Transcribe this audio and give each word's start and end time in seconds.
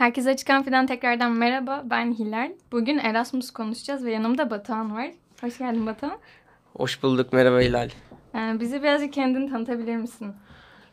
Herkese 0.00 0.36
Çıkan 0.36 0.62
Fidan 0.62 0.86
tekrardan 0.86 1.32
merhaba. 1.32 1.82
Ben 1.90 2.14
Hilal. 2.18 2.52
Bugün 2.72 2.98
Erasmus 2.98 3.50
konuşacağız 3.50 4.04
ve 4.04 4.12
yanımda 4.12 4.50
Batuhan 4.50 4.94
var. 4.94 5.10
Hoş 5.40 5.58
geldin 5.58 5.86
Batuhan. 5.86 6.18
Hoş 6.72 7.02
bulduk. 7.02 7.32
Merhaba 7.32 7.60
Hilal. 7.60 7.90
Ee, 8.34 8.60
bizi 8.60 8.82
birazcık 8.82 9.12
kendini 9.12 9.50
tanıtabilir 9.50 9.96
misin? 9.96 10.32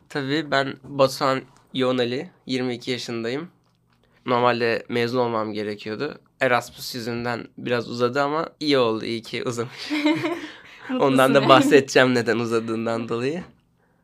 Tabii 0.08 0.50
ben 0.50 0.74
Batuhan 0.84 1.40
Yoğun 1.74 2.00
22 2.46 2.90
yaşındayım. 2.90 3.48
Normalde 4.26 4.82
mezun 4.88 5.18
olmam 5.18 5.52
gerekiyordu. 5.52 6.20
Erasmus 6.40 6.94
yüzünden 6.94 7.46
biraz 7.58 7.90
uzadı 7.90 8.22
ama 8.22 8.48
iyi 8.60 8.78
oldu. 8.78 9.04
iyi 9.04 9.22
ki 9.22 9.44
uzamış. 9.44 9.92
Ondan 11.00 11.34
da 11.34 11.48
bahsedeceğim 11.48 12.14
neden 12.14 12.38
uzadığından 12.38 13.08
dolayı. 13.08 13.42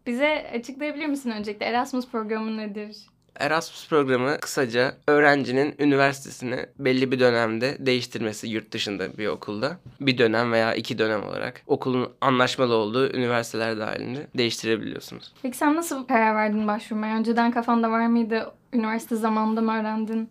Bize 0.06 0.50
açıklayabilir 0.54 1.06
misin 1.06 1.30
öncelikle 1.30 1.66
Erasmus 1.66 2.10
programı 2.10 2.56
nedir? 2.56 2.96
Erasmus 3.38 3.88
programı 3.88 4.40
kısaca 4.40 4.96
öğrencinin 5.06 5.74
üniversitesini 5.78 6.66
belli 6.78 7.12
bir 7.12 7.20
dönemde 7.20 7.76
değiştirmesi 7.78 8.48
yurt 8.48 8.72
dışında 8.72 9.18
bir 9.18 9.26
okulda. 9.26 9.78
Bir 10.00 10.18
dönem 10.18 10.52
veya 10.52 10.74
iki 10.74 10.98
dönem 10.98 11.24
olarak 11.24 11.62
okulun 11.66 12.12
anlaşmalı 12.20 12.74
olduğu 12.74 13.16
üniversiteler 13.16 13.78
dahilinde 13.78 14.26
değiştirebiliyorsunuz. 14.38 15.32
Peki 15.42 15.56
sen 15.56 15.74
nasıl 15.74 16.06
karar 16.06 16.34
verdin 16.34 16.66
başvurmaya? 16.66 17.16
Önceden 17.16 17.50
kafanda 17.50 17.90
var 17.90 18.06
mıydı? 18.06 18.52
Üniversite 18.72 19.16
zamanında 19.16 19.60
mı 19.60 19.80
öğrendin? 19.80 20.30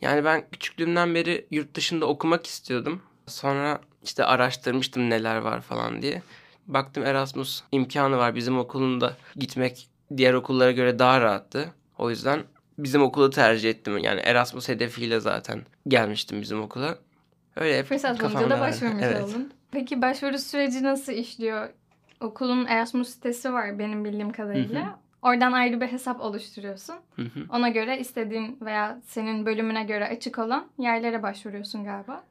Yani 0.00 0.24
ben 0.24 0.44
küçüklüğümden 0.52 1.14
beri 1.14 1.46
yurt 1.50 1.74
dışında 1.74 2.06
okumak 2.06 2.46
istiyordum. 2.46 3.02
Sonra 3.26 3.80
işte 4.04 4.24
araştırmıştım 4.24 5.10
neler 5.10 5.36
var 5.36 5.60
falan 5.60 6.02
diye. 6.02 6.22
Baktım 6.66 7.06
Erasmus 7.06 7.62
imkanı 7.72 8.16
var 8.16 8.34
bizim 8.34 8.58
okulunda 8.58 9.16
gitmek 9.36 9.88
diğer 10.16 10.34
okullara 10.34 10.72
göre 10.72 10.98
daha 10.98 11.20
rahattı. 11.20 11.68
O 11.98 12.10
yüzden 12.10 12.42
bizim 12.78 13.02
okulu 13.02 13.30
tercih 13.30 13.70
ettim. 13.70 13.98
Yani 13.98 14.20
Erasmus 14.20 14.68
hedefiyle 14.68 15.20
zaten 15.20 15.62
gelmiştim 15.88 16.40
bizim 16.40 16.62
okula. 16.62 16.98
Öyle 17.56 17.78
hep 17.78 17.86
Fırsat 17.86 18.20
bulunca 18.20 18.50
da 18.50 18.60
başvurmuş 18.60 19.02
evet. 19.02 19.22
oldun. 19.22 19.52
Peki 19.70 20.02
başvuru 20.02 20.38
süreci 20.38 20.82
nasıl 20.82 21.12
işliyor? 21.12 21.68
Okulun 22.20 22.66
Erasmus 22.66 23.08
sitesi 23.08 23.52
var 23.52 23.78
benim 23.78 24.04
bildiğim 24.04 24.32
kadarıyla. 24.32 24.80
Hı 24.80 24.86
hı. 24.86 24.94
Oradan 25.22 25.52
ayrı 25.52 25.80
bir 25.80 25.86
hesap 25.86 26.20
oluşturuyorsun. 26.20 26.96
Hı 27.16 27.22
hı. 27.22 27.40
Ona 27.48 27.68
göre 27.68 27.98
istediğin 27.98 28.58
veya 28.60 29.00
senin 29.06 29.46
bölümüne 29.46 29.84
göre 29.84 30.08
açık 30.08 30.38
olan 30.38 30.66
yerlere 30.78 31.22
başvuruyorsun 31.22 31.84
galiba. 31.84 32.24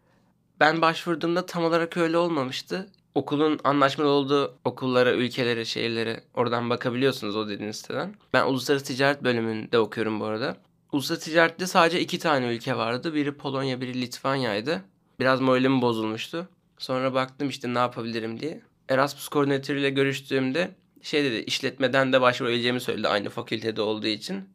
Ben 0.59 0.82
başvurduğumda 0.82 1.45
tam 1.45 1.64
olarak 1.64 1.98
öyle 1.98 2.17
olmamıştı 2.17 2.88
okulun 3.16 3.59
anlaşmalı 3.64 4.09
olduğu 4.09 4.58
okullara, 4.66 5.14
ülkelere, 5.14 5.66
şehirlere 5.66 6.23
oradan 6.34 6.70
bakabiliyorsunuz 6.70 7.36
o 7.36 7.50
dediğiniz 7.50 7.76
siteden. 7.76 8.16
Ben 8.34 8.45
uluslararası 8.45 8.86
ticaret 8.86 9.23
bölümünde 9.23 9.80
okuyorum 9.80 10.20
bu 10.20 10.26
arada. 10.26 10.58
Uluslararası 10.92 11.26
ticarette 11.26 11.67
sadece 11.67 12.00
iki 12.00 12.20
tane 12.20 12.56
ülke 12.56 12.78
vardı. 12.78 13.14
Biri 13.14 13.32
Polonya, 13.38 13.82
biri 13.82 14.02
Litvanya'ydı. 14.02 14.82
Biraz 15.20 15.42
moralim 15.42 15.82
bozulmuştu. 15.82 16.48
Sonra 16.78 17.14
baktım 17.14 17.50
işte 17.50 17.73
ne 17.73 17.80
yapabilirim 17.80 18.39
diye. 18.39 18.62
Erasmus 18.89 19.28
koordinatörüyle 19.28 19.89
görüştüğümde 19.89 20.72
şey 21.02 21.23
dedi 21.23 21.36
işletmeden 21.36 22.14
de 22.14 22.22
başvurabileceğimi 22.22 22.82
söyledi 22.82 23.08
aynı 23.08 23.30
fakültede 23.30 23.82
olduğu 23.82 24.08
için. 24.08 24.50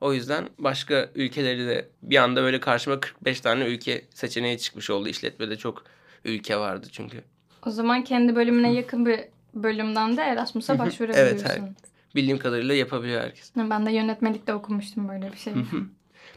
O 0.00 0.12
yüzden 0.12 0.48
başka 0.58 1.10
ülkeleri 1.14 1.66
de 1.66 1.88
bir 2.02 2.16
anda 2.16 2.42
böyle 2.42 2.60
karşıma 2.60 3.00
45 3.00 3.40
tane 3.40 3.64
ülke 3.64 4.04
seçeneği 4.14 4.58
çıkmış 4.58 4.90
oldu. 4.90 5.08
İşletmede 5.08 5.56
çok 5.56 5.84
ülke 6.24 6.56
vardı 6.56 6.86
çünkü. 6.92 7.24
O 7.66 7.70
zaman 7.70 8.04
kendi 8.04 8.36
bölümüne 8.36 8.72
yakın 8.72 9.06
bir 9.06 9.20
bölümden 9.54 10.16
de 10.16 10.22
Erasmus'a 10.22 10.78
başvurabiliyorsun. 10.78 11.46
evet, 11.46 11.58
evet. 11.60 11.72
Bildiğim 12.14 12.38
kadarıyla 12.38 12.74
yapabiliyor 12.74 13.20
herkes. 13.22 13.52
Ben 13.56 13.86
de 13.86 13.92
yönetmelikte 13.92 14.54
okumuştum 14.54 15.08
böyle 15.08 15.32
bir 15.32 15.36
şey. 15.36 15.52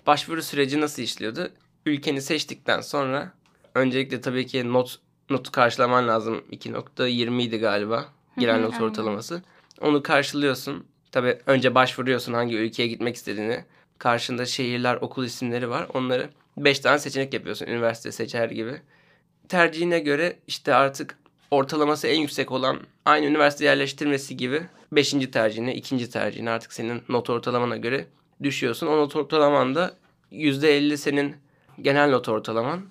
Başvuru 0.08 0.44
süreci 0.44 0.82
nasıl 0.82 1.02
işliyordu? 1.02 1.52
Ülkeni 1.86 2.22
seçtikten 2.22 2.82
sonra 2.82 3.32
öncelikle 3.76 4.22
tabii 4.22 4.46
ki 4.48 4.74
not 4.74 5.00
notu 5.30 5.52
karşılaman 5.52 6.08
lazım. 6.08 6.44
2.20 6.52 7.42
idi 7.42 7.58
galiba 7.58 8.06
giren 8.38 8.62
not 8.62 8.82
ortalaması. 8.82 9.42
Onu 9.82 10.04
karşılıyorsun. 10.04 10.86
Tabii 11.12 11.38
önce 11.46 11.76
başvuruyorsun 11.76 12.34
hangi 12.34 12.56
ülkeye 12.56 12.88
gitmek 12.88 13.16
istediğini. 13.16 13.66
Karşında 13.98 14.46
şehirler, 14.46 14.96
okul 14.96 15.26
isimleri 15.26 15.70
var. 15.70 15.88
Onları 15.94 16.30
5 16.58 16.80
tane 16.80 17.00
seçenek 17.00 17.34
yapıyorsun. 17.34 17.66
Üniversite 17.66 18.12
seçer 18.12 18.50
gibi 18.50 18.82
tercihine 19.50 20.00
göre 20.00 20.40
işte 20.48 20.74
artık 20.74 21.18
ortalaması 21.52 22.08
en 22.08 22.20
yüksek 22.20 22.52
olan 22.52 22.80
aynı 23.06 23.26
üniversite 23.26 23.66
yerleştirmesi 23.66 24.38
gibi 24.38 24.62
beşinci 24.92 25.32
tercihine, 25.32 25.76
ikinci 25.76 26.10
tercihine 26.10 26.50
artık 26.50 26.74
senin 26.74 27.02
not 27.10 27.30
ortalamana 27.30 27.78
göre 27.78 28.08
düşüyorsun. 28.44 28.88
O 28.88 28.98
not 28.98 29.16
ortalaman 29.16 29.76
da 29.76 29.94
%50 30.32 30.98
senin 30.98 31.36
genel 31.82 32.10
not 32.10 32.30
ortalaman. 32.30 32.82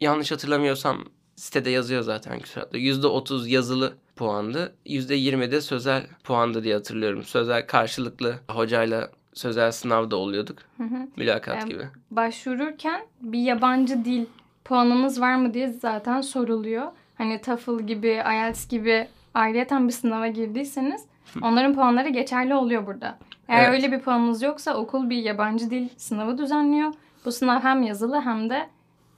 Yanlış 0.00 0.32
hatırlamıyorsam 0.32 1.04
sitede 1.36 1.70
yazıyor 1.70 2.02
zaten 2.02 2.40
küsuratlı. 2.40 2.78
%30 2.78 3.48
yazılı 3.48 3.94
puandı. 4.16 4.74
%20 4.86 5.50
de 5.50 5.60
sözel 5.60 6.06
puandı 6.24 6.64
diye 6.64 6.74
hatırlıyorum. 6.74 7.24
Sözel 7.24 7.66
karşılıklı 7.66 8.34
hocayla 8.48 9.10
sözel 9.34 9.72
sınavda 9.72 10.16
oluyorduk. 10.16 10.58
Hı 10.76 10.82
hı. 10.82 11.08
Mülakat 11.16 11.56
yani 11.56 11.68
gibi. 11.68 11.84
Başvururken 12.10 13.06
bir 13.20 13.38
yabancı 13.38 14.04
dil 14.04 14.26
puanınız 14.64 15.20
var 15.20 15.34
mı 15.34 15.54
diye 15.54 15.68
zaten 15.68 16.20
soruluyor. 16.20 16.92
Hani 17.18 17.40
TOEFL 17.40 17.80
gibi, 17.80 18.08
IELTS 18.08 18.68
gibi 18.68 19.08
ayrıyeten 19.34 19.88
bir 19.88 19.92
sınava 19.92 20.26
girdiyseniz 20.26 21.04
onların 21.42 21.74
puanları 21.74 22.08
geçerli 22.08 22.54
oluyor 22.54 22.86
burada. 22.86 23.18
Eğer 23.48 23.64
evet. 23.64 23.72
öyle 23.72 23.92
bir 23.92 24.00
puanınız 24.00 24.42
yoksa 24.42 24.74
okul 24.74 25.10
bir 25.10 25.16
yabancı 25.16 25.70
dil 25.70 25.88
sınavı 25.96 26.38
düzenliyor. 26.38 26.92
Bu 27.24 27.32
sınav 27.32 27.60
hem 27.60 27.82
yazılı 27.82 28.20
hem 28.20 28.50
de 28.50 28.66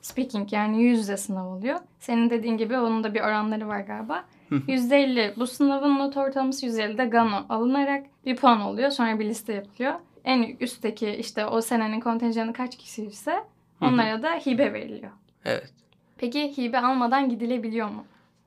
speaking 0.00 0.53
yani 0.53 0.82
yüz 0.82 0.98
yüze 0.98 1.16
sınav 1.16 1.47
oluyor. 1.47 1.78
Senin 1.98 2.30
dediğin 2.30 2.56
gibi 2.56 2.78
onun 2.78 3.04
da 3.04 3.14
bir 3.14 3.20
oranları 3.20 3.69
var 3.69 3.80
galiba. 3.80 4.24
%50 4.50 5.36
bu 5.36 5.47
sınavın 5.47 5.98
not 5.98 6.16
ortalaması 6.16 6.66
150'de 6.66 7.04
GANO 7.04 7.47
alınarak 7.48 8.06
bir 8.26 8.36
puan 8.36 8.60
oluyor. 8.60 8.91
Sonra 8.91 9.19
bir 9.19 9.24
liste 9.24 9.53
yapılıyor. 9.53 9.94
En 10.24 10.56
üstteki 10.60 11.10
işte 11.10 11.47
o 11.47 11.60
senenin 11.60 12.00
kontenjanı 12.00 12.53
kaç 12.53 12.76
kişi 12.76 13.04
ise 13.04 13.44
onlara 13.80 14.22
da 14.22 14.30
hibe 14.30 14.72
veriliyor. 14.72 15.12
Evet. 15.44 15.72
Peki 16.19 16.56
hibe 16.56 16.78
almadan 16.78 17.28
gidilebiliyor 17.28 17.88
mu? 17.88 18.04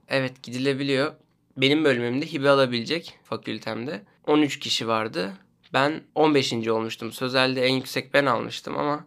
Evet 0.10 0.44
gidilebiliyor. 0.44 1.14
Benim 1.58 1.84
bölümümde 1.84 2.26
hibe 2.26 2.50
alabilecek 2.50 3.20
fakültemde 3.24 4.02
13 4.28 4.60
kişi 4.60 4.88
vardı. 4.88 5.34
Ben 5.74 6.02
15. 6.16 6.54
olmuştum. 6.54 7.12
Sözelde 7.12 7.66
en 7.66 7.74
yüksek 7.74 8.14
ben 8.14 8.26
almıştım 8.26 8.78
ama 8.78 9.06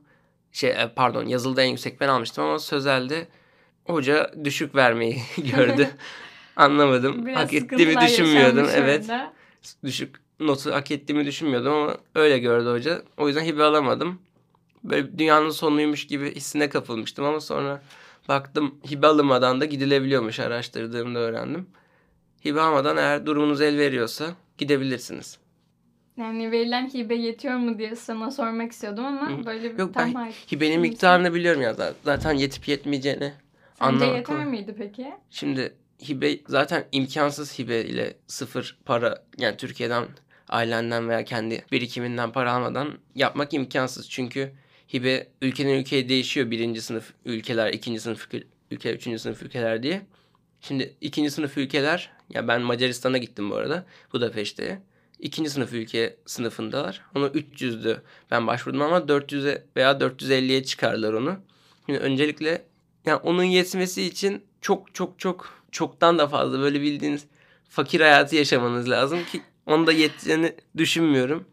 şey 0.53 0.71
e, 0.71 0.93
pardon 0.97 1.27
yazılıda 1.27 1.63
en 1.63 1.71
yüksek 1.71 2.01
ben 2.01 2.09
almıştım 2.09 2.45
ama 2.45 2.59
sözelde 2.59 3.29
hoca 3.85 4.31
düşük 4.45 4.75
vermeyi 4.75 5.17
gördü. 5.57 5.89
Anlamadım. 6.57 7.27
Biraz 7.27 7.39
hak 7.39 7.55
ettiğimi 7.55 8.01
düşünmüyordum. 8.01 8.67
Evet. 8.75 9.03
Orada. 9.03 9.33
Düşük 9.85 10.17
notu 10.41 10.75
hak 10.75 10.91
ettiğimi 10.91 11.25
düşünmüyordum 11.27 11.73
ama 11.73 11.97
öyle 12.15 12.39
gördü 12.39 12.69
hoca. 12.71 13.03
O 13.17 13.29
yüzden 13.29 13.45
hibe 13.45 13.63
alamadım 13.63 14.19
böyle 14.85 15.19
dünyanın 15.19 15.51
sonuymuş 15.51 16.07
gibi 16.07 16.35
hissine 16.35 16.69
kapılmıştım 16.69 17.25
ama 17.25 17.41
sonra 17.41 17.83
baktım 18.29 18.75
hibe 18.91 19.07
alınmadan 19.07 19.61
da 19.61 19.65
gidilebiliyormuş 19.65 20.41
araştırdığımda 20.41 21.19
öğrendim. 21.19 21.67
Hibe 22.45 22.61
almadan 22.61 22.97
eğer 22.97 23.27
durumunuz 23.27 23.61
el 23.61 23.79
veriyorsa 23.79 24.27
gidebilirsiniz. 24.59 25.39
Yani 26.17 26.51
verilen 26.53 26.89
hibe 26.89 27.15
yetiyor 27.15 27.57
mu 27.57 27.79
diye 27.79 27.97
sana 27.97 28.31
sormak 28.31 28.73
istiyordum 28.73 29.05
ama 29.05 29.31
Hı. 29.31 29.47
böyle 29.47 29.73
bir 29.75 29.79
Yok, 29.79 29.95
tam 29.95 30.15
ben 30.15 30.33
hibenin 30.53 30.81
miktarını 30.81 31.35
biliyorum 31.35 31.63
ya 31.63 31.77
zaten 32.05 32.33
yetip 32.33 32.69
yetmeyeceğini 32.69 33.33
Sence 33.79 34.05
yeter 34.05 34.45
miydi 34.47 34.75
peki? 34.79 35.13
Şimdi 35.31 35.75
hibe 36.09 36.39
zaten 36.49 36.85
imkansız 36.93 37.59
hibe 37.59 37.81
ile 37.81 38.15
sıfır 38.27 38.79
para 38.85 39.23
yani 39.39 39.57
Türkiye'den 39.57 40.05
ailenden 40.49 41.09
veya 41.09 41.25
kendi 41.25 41.65
birikiminden 41.73 42.33
para 42.33 42.53
almadan 42.53 42.99
yapmak 43.15 43.55
imkansız. 43.55 44.11
Çünkü 44.11 44.53
hibe 44.95 45.29
ülkeden 45.43 45.75
ülkeye 45.75 46.09
değişiyor. 46.09 46.51
Birinci 46.51 46.83
sınıf 46.83 47.13
ülkeler, 47.25 47.73
ikinci 47.73 48.01
sınıf 48.01 48.29
ülkeler, 48.71 48.95
üçüncü 48.95 49.19
sınıf 49.19 49.43
ülkeler 49.43 49.83
diye. 49.83 50.03
Şimdi 50.61 50.95
ikinci 51.01 51.31
sınıf 51.31 51.59
ülkeler, 51.59 52.11
ya 52.31 52.49
ben 52.49 52.63
Macaristan'a 52.63 53.19
gittim 53.19 53.51
bu 53.51 53.55
arada, 53.55 53.87
Budapeşte'ye. 54.13 54.83
İkinci 55.19 55.51
sınıf 55.51 55.73
ülke 55.73 56.17
sınıfındalar. 56.27 57.03
Onu 57.15 57.27
300'dü 57.27 58.01
ben 58.31 58.47
başvurdum 58.47 58.83
ama 58.83 58.99
400'e 58.99 59.65
veya 59.77 59.93
450'ye 59.93 60.65
çıkarlar 60.65 61.13
onu. 61.13 61.37
Şimdi 61.87 61.99
öncelikle 61.99 62.65
yani 63.07 63.17
onun 63.17 63.43
yetmesi 63.43 64.03
için 64.03 64.45
çok 64.61 64.95
çok 64.95 65.19
çok 65.19 65.63
çoktan 65.73 66.19
da 66.19 66.29
fazla 66.29 66.61
böyle 66.61 66.81
bildiğiniz 66.81 67.25
fakir 67.69 68.01
hayatı 68.01 68.37
yaşamanız 68.37 68.91
lazım 68.91 69.25
ki 69.25 69.43
onda 69.67 69.93
yettiğini 69.93 70.55
düşünmüyorum. 70.77 71.45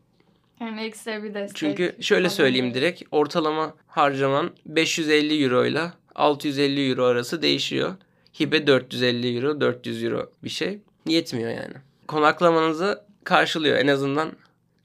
Yani 0.60 0.82
ekstra 0.82 1.24
bir 1.24 1.34
destek. 1.34 1.56
Çünkü 1.58 1.96
şöyle 2.02 2.30
söyleyeyim 2.30 2.74
direkt 2.74 3.04
ortalama 3.12 3.74
harcaman 3.88 4.52
550 4.66 5.44
euro 5.44 5.66
ile 5.66 5.92
650 6.16 6.90
euro 6.90 7.04
arası 7.04 7.42
değişiyor. 7.42 7.96
Hibe 8.40 8.68
450 8.68 9.36
euro 9.38 9.62
400 9.62 10.04
euro 10.04 10.32
bir 10.44 10.50
şey. 10.50 10.80
Yetmiyor 11.08 11.50
yani. 11.50 11.74
Konaklamanızı 12.08 13.04
karşılıyor 13.24 13.78
en 13.78 13.88
azından 13.88 14.32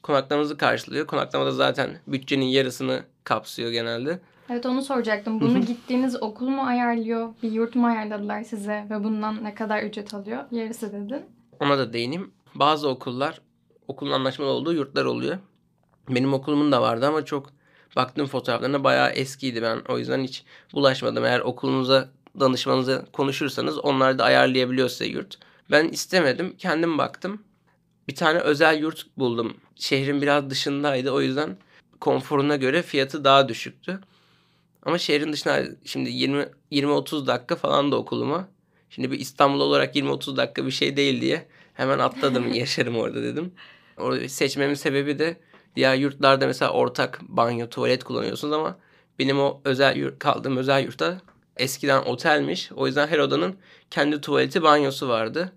konaklamanızı 0.02 0.56
karşılıyor. 0.56 1.06
Konaklamada 1.06 1.52
zaten 1.52 1.98
bütçenin 2.06 2.46
yarısını 2.46 3.02
kapsıyor 3.24 3.70
genelde. 3.70 4.18
Evet 4.50 4.66
onu 4.66 4.82
soracaktım. 4.82 5.40
Bunu 5.40 5.60
gittiğiniz 5.60 6.22
okul 6.22 6.48
mu 6.48 6.62
ayarlıyor? 6.62 7.28
Bir 7.42 7.52
yurt 7.52 7.74
mu 7.74 7.86
ayarladılar 7.86 8.42
size? 8.42 8.86
Ve 8.90 9.04
bundan 9.04 9.44
ne 9.44 9.54
kadar 9.54 9.82
ücret 9.82 10.14
alıyor? 10.14 10.44
Yarısı 10.50 10.92
dedin. 10.92 11.22
Ona 11.60 11.78
da 11.78 11.92
değineyim. 11.92 12.30
Bazı 12.54 12.88
okullar 12.88 13.40
okulun 13.88 14.12
anlaşmalı 14.12 14.48
olduğu 14.50 14.72
yurtlar 14.72 15.04
oluyor. 15.04 15.38
Benim 16.14 16.34
okulumun 16.34 16.72
da 16.72 16.82
vardı 16.82 17.06
ama 17.06 17.24
çok 17.24 17.50
baktım 17.96 18.26
fotoğraflarına 18.26 18.84
bayağı 18.84 19.10
eskiydi 19.10 19.62
ben. 19.62 19.82
O 19.88 19.98
yüzden 19.98 20.24
hiç 20.24 20.44
bulaşmadım. 20.72 21.24
Eğer 21.24 21.40
okulunuza 21.40 22.08
danışmanıza 22.40 23.04
konuşursanız 23.12 23.78
onlar 23.78 24.18
da 24.18 24.24
ayarlayabiliyor 24.24 24.88
size 24.88 25.06
yurt. 25.06 25.38
Ben 25.70 25.88
istemedim. 25.88 26.54
Kendim 26.58 26.98
baktım. 26.98 27.42
Bir 28.08 28.14
tane 28.14 28.38
özel 28.38 28.80
yurt 28.80 29.06
buldum. 29.16 29.56
Şehrin 29.76 30.22
biraz 30.22 30.50
dışındaydı. 30.50 31.10
O 31.10 31.20
yüzden 31.20 31.56
konforuna 32.00 32.56
göre 32.56 32.82
fiyatı 32.82 33.24
daha 33.24 33.48
düşüktü. 33.48 34.00
Ama 34.82 34.98
şehrin 34.98 35.32
dışına 35.32 35.62
şimdi 35.84 36.10
20 36.10 36.46
20-30 36.72 37.26
dakika 37.26 37.56
falan 37.56 37.92
da 37.92 37.96
okuluma. 37.96 38.48
Şimdi 38.90 39.10
bir 39.10 39.20
İstanbul 39.20 39.60
olarak 39.60 39.96
20-30 39.96 40.36
dakika 40.36 40.66
bir 40.66 40.70
şey 40.70 40.96
değil 40.96 41.20
diye 41.20 41.46
hemen 41.74 41.98
atladım 41.98 42.52
yaşarım 42.54 42.96
orada 42.96 43.22
dedim. 43.22 43.52
Orayı 43.96 44.30
seçmemin 44.30 44.74
sebebi 44.74 45.18
de 45.18 45.36
diğer 45.76 45.94
yurtlarda 45.94 46.46
mesela 46.46 46.70
ortak 46.70 47.20
banyo, 47.22 47.68
tuvalet 47.68 48.04
kullanıyorsunuz 48.04 48.54
ama 48.54 48.76
benim 49.18 49.40
o 49.40 49.60
özel 49.64 49.96
yurt, 49.96 50.18
kaldığım 50.18 50.56
özel 50.56 50.84
yurtta 50.84 51.20
eskiden 51.56 52.02
otelmiş. 52.02 52.72
O 52.76 52.86
yüzden 52.86 53.06
her 53.06 53.18
odanın 53.18 53.56
kendi 53.90 54.20
tuvaleti, 54.20 54.62
banyosu 54.62 55.08
vardı. 55.08 55.52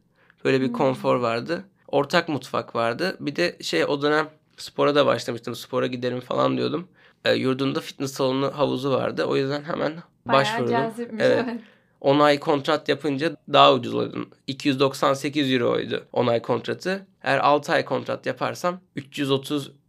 Böyle 0.45 0.61
bir 0.61 0.73
konfor 0.73 1.15
vardı. 1.15 1.63
Ortak 1.87 2.29
mutfak 2.29 2.75
vardı. 2.75 3.17
Bir 3.19 3.35
de 3.35 3.57
şey 3.61 3.85
o 3.85 4.01
dönem 4.01 4.29
spora 4.57 4.95
da 4.95 5.05
başlamıştım. 5.05 5.55
Spora 5.55 5.87
giderim 5.87 6.19
falan 6.19 6.57
diyordum. 6.57 6.87
E, 7.25 7.33
yurdunda 7.33 7.79
fitness 7.81 8.13
salonu 8.13 8.51
havuzu 8.55 8.91
vardı. 8.91 9.23
O 9.23 9.35
yüzden 9.35 9.63
hemen 9.63 9.93
Bayağı 10.27 10.41
başvurdum. 10.41 10.71
cazipmiş. 10.71 11.23
Evet. 11.23 11.45
Evet. 11.49 11.59
10 12.01 12.19
ay 12.19 12.39
kontrat 12.39 12.89
yapınca 12.89 13.35
daha 13.53 13.73
ucuz 13.73 13.93
oluyordu. 13.93 14.29
298 14.47 15.51
euroydu 15.51 16.05
10 16.13 16.27
ay 16.27 16.41
kontratı. 16.41 17.05
Eğer 17.23 17.37
6 17.37 17.71
ay 17.71 17.85
kontrat 17.85 18.25
yaparsam 18.25 18.79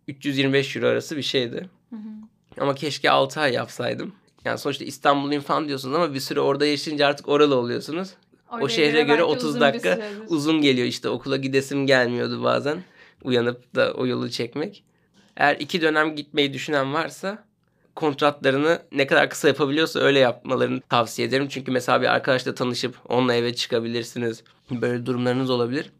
330-325 0.08 0.78
euro 0.78 0.86
arası 0.88 1.16
bir 1.16 1.22
şeydi. 1.22 1.68
Hı 1.90 1.96
hı. 1.96 2.00
Ama 2.60 2.74
keşke 2.74 3.10
6 3.10 3.40
ay 3.40 3.52
yapsaydım. 3.52 4.12
Yani 4.44 4.58
sonuçta 4.58 4.84
İstanbulluyum 4.84 5.42
falan 5.42 5.68
diyorsunuz 5.68 5.96
ama 5.96 6.14
bir 6.14 6.20
süre 6.20 6.40
orada 6.40 6.66
yaşayınca 6.66 7.06
artık 7.06 7.28
oralı 7.28 7.56
oluyorsunuz. 7.56 8.10
Oraya 8.50 8.68
şehre 8.68 9.02
göre 9.02 9.08
belki 9.08 9.22
30 9.22 9.44
uzun 9.44 9.60
dakika. 9.60 10.00
Uzun 10.28 10.60
geliyor 10.60 10.86
işte 10.86 11.08
okula 11.08 11.36
gidesim 11.36 11.86
gelmiyordu 11.86 12.42
bazen. 12.42 12.82
Uyanıp 13.22 13.74
da 13.74 13.92
o 13.92 14.06
yolu 14.06 14.30
çekmek. 14.30 14.84
Eğer 15.36 15.56
iki 15.56 15.80
dönem 15.82 16.16
gitmeyi 16.16 16.52
düşünen 16.52 16.94
varsa 16.94 17.44
kontratlarını 17.96 18.82
ne 18.92 19.06
kadar 19.06 19.30
kısa 19.30 19.48
yapabiliyorsa 19.48 20.00
öyle 20.00 20.18
yapmalarını 20.18 20.80
tavsiye 20.80 21.28
ederim. 21.28 21.48
Çünkü 21.48 21.72
mesela 21.72 22.02
bir 22.02 22.06
arkadaşla 22.06 22.54
tanışıp 22.54 22.96
onunla 23.08 23.34
eve 23.34 23.54
çıkabilirsiniz. 23.54 24.42
Böyle 24.70 25.06
durumlarınız 25.06 25.50
olabilir. 25.50 25.90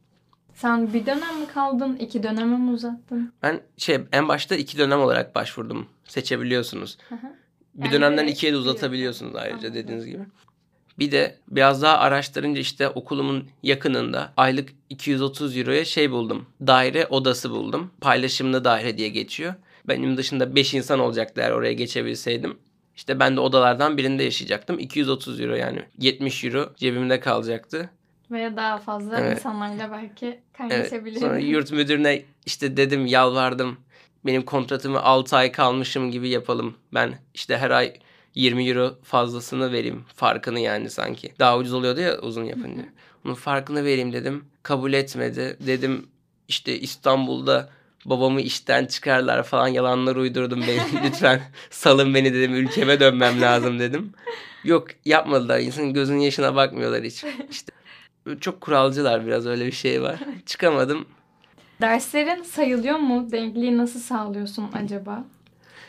Sen 0.54 0.92
bir 0.92 1.06
dönem 1.06 1.40
mi 1.40 1.46
kaldın? 1.54 1.96
iki 1.96 2.22
döneme 2.22 2.56
mi 2.56 2.70
uzattın? 2.70 3.32
Ben 3.42 3.60
şey 3.76 3.98
en 4.12 4.28
başta 4.28 4.54
iki 4.56 4.78
dönem 4.78 5.00
olarak 5.00 5.34
başvurdum. 5.34 5.86
Seçebiliyorsunuz. 6.04 6.98
Hı 7.08 7.14
hı. 7.14 7.18
Bir 7.74 7.84
Yani 7.84 7.92
dönemden 7.92 8.26
ikiye 8.26 8.52
de 8.52 8.56
biliyorsun. 8.56 8.70
uzatabiliyorsunuz 8.70 9.34
ayrıca 9.36 9.56
Anladım. 9.56 9.74
dediğiniz 9.74 10.06
gibi. 10.06 10.22
Bir 10.98 11.12
de 11.12 11.38
biraz 11.48 11.82
daha 11.82 11.98
araştırınca 11.98 12.60
işte 12.60 12.88
okulumun 12.88 13.48
yakınında 13.62 14.32
aylık 14.36 14.68
230 14.90 15.56
euroya 15.56 15.84
şey 15.84 16.10
buldum. 16.10 16.46
Daire 16.66 17.06
odası 17.06 17.50
buldum. 17.50 17.90
Paylaşımlı 18.00 18.64
daire 18.64 18.98
diye 18.98 19.08
geçiyor. 19.08 19.54
Benim 19.88 20.16
dışında 20.16 20.54
5 20.56 20.74
insan 20.74 21.00
olacaktı 21.00 21.40
eğer 21.40 21.50
oraya 21.50 21.72
geçebilseydim. 21.72 22.58
İşte 22.96 23.20
ben 23.20 23.36
de 23.36 23.40
odalardan 23.40 23.96
birinde 23.96 24.22
yaşayacaktım. 24.22 24.78
230 24.78 25.40
euro 25.40 25.54
yani 25.54 25.82
70 25.98 26.44
euro 26.44 26.72
cebimde 26.76 27.20
kalacaktı. 27.20 27.90
Veya 28.34 28.56
daha 28.56 28.78
fazla 28.78 29.20
Evet. 29.20 29.36
insanlarla 29.38 29.90
belki 29.92 30.26
Evet. 30.26 30.38
kaynaşabilirim. 30.58 31.20
Sonra 31.20 31.38
yurt 31.38 31.72
müdürüne 31.72 32.22
işte 32.46 32.76
dedim 32.76 33.06
yalvardım. 33.06 33.76
Benim 34.26 34.42
kontratımı 34.42 35.02
6 35.02 35.36
ay 35.36 35.52
kalmışım 35.52 36.10
gibi 36.10 36.28
yapalım. 36.28 36.75
Ben 36.94 37.14
işte 37.34 37.58
her 37.58 37.70
ay 37.70 37.92
20 38.34 38.69
euro 38.69 38.94
fazlasını 39.02 39.72
vereyim. 39.72 40.04
Farkını 40.14 40.60
yani 40.60 40.90
sanki. 40.90 41.32
Daha 41.38 41.58
ucuz 41.58 41.72
oluyordu 41.72 42.00
ya 42.00 42.19
uzun 42.19 42.44
yapınca. 42.44 42.82
Onun 43.25 43.34
farkını 43.34 43.84
vereyim 43.84 44.12
dedim. 44.12 44.44
Kabul 44.62 44.92
etmedi. 44.92 45.56
Dedim 45.66 46.06
işte 46.48 46.78
İstanbul'da 46.78 47.70
babamı 48.04 48.40
işten 48.40 48.86
çıkarlar 48.86 49.42
falan 49.42 49.69
yalanlar 49.69 50.16
uydurdum 50.16 50.60
beni. 50.69 50.81
Lütfen 51.04 51.42
salın 51.70 52.14
beni 52.14 52.34
dedim. 52.34 52.54
Ülkeme 52.54 53.00
dönmem 53.00 53.40
lazım 53.40 53.78
dedim. 53.78 54.12
Yok 54.64 54.86
yapmadılar. 55.04 55.60
İnsanın 55.60 55.92
gözünün 55.92 56.19
yaşına 56.20 56.54
bakmıyorlar 56.54 57.04
hiç. 57.04 57.25
İşte 57.50 57.72
çok 58.40 58.60
kuralcılar 58.60 59.26
biraz 59.26 59.46
öyle 59.46 59.66
bir 59.66 59.72
şey 59.72 60.02
var. 60.02 60.18
Çıkamadım. 60.46 61.06
Derslerin 61.80 62.42
sayılıyor 62.42 62.98
mu? 62.98 63.32
Denkliği 63.32 63.76
nasıl 63.78 64.00
sağlıyorsun 64.00 64.70
acaba? 64.74 65.24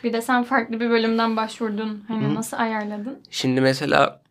Bir 0.04 0.12
de 0.12 0.22
sen 0.22 0.44
farklı 0.44 0.80
bir 0.80 0.90
bölümden 0.90 1.36
başvurdun. 1.36 2.04
Hani 2.08 2.24
Hı. 2.24 2.34
nasıl 2.34 2.56
ayarladın? 2.56 3.18
Şimdi 3.30 3.60
mesela 3.60 4.22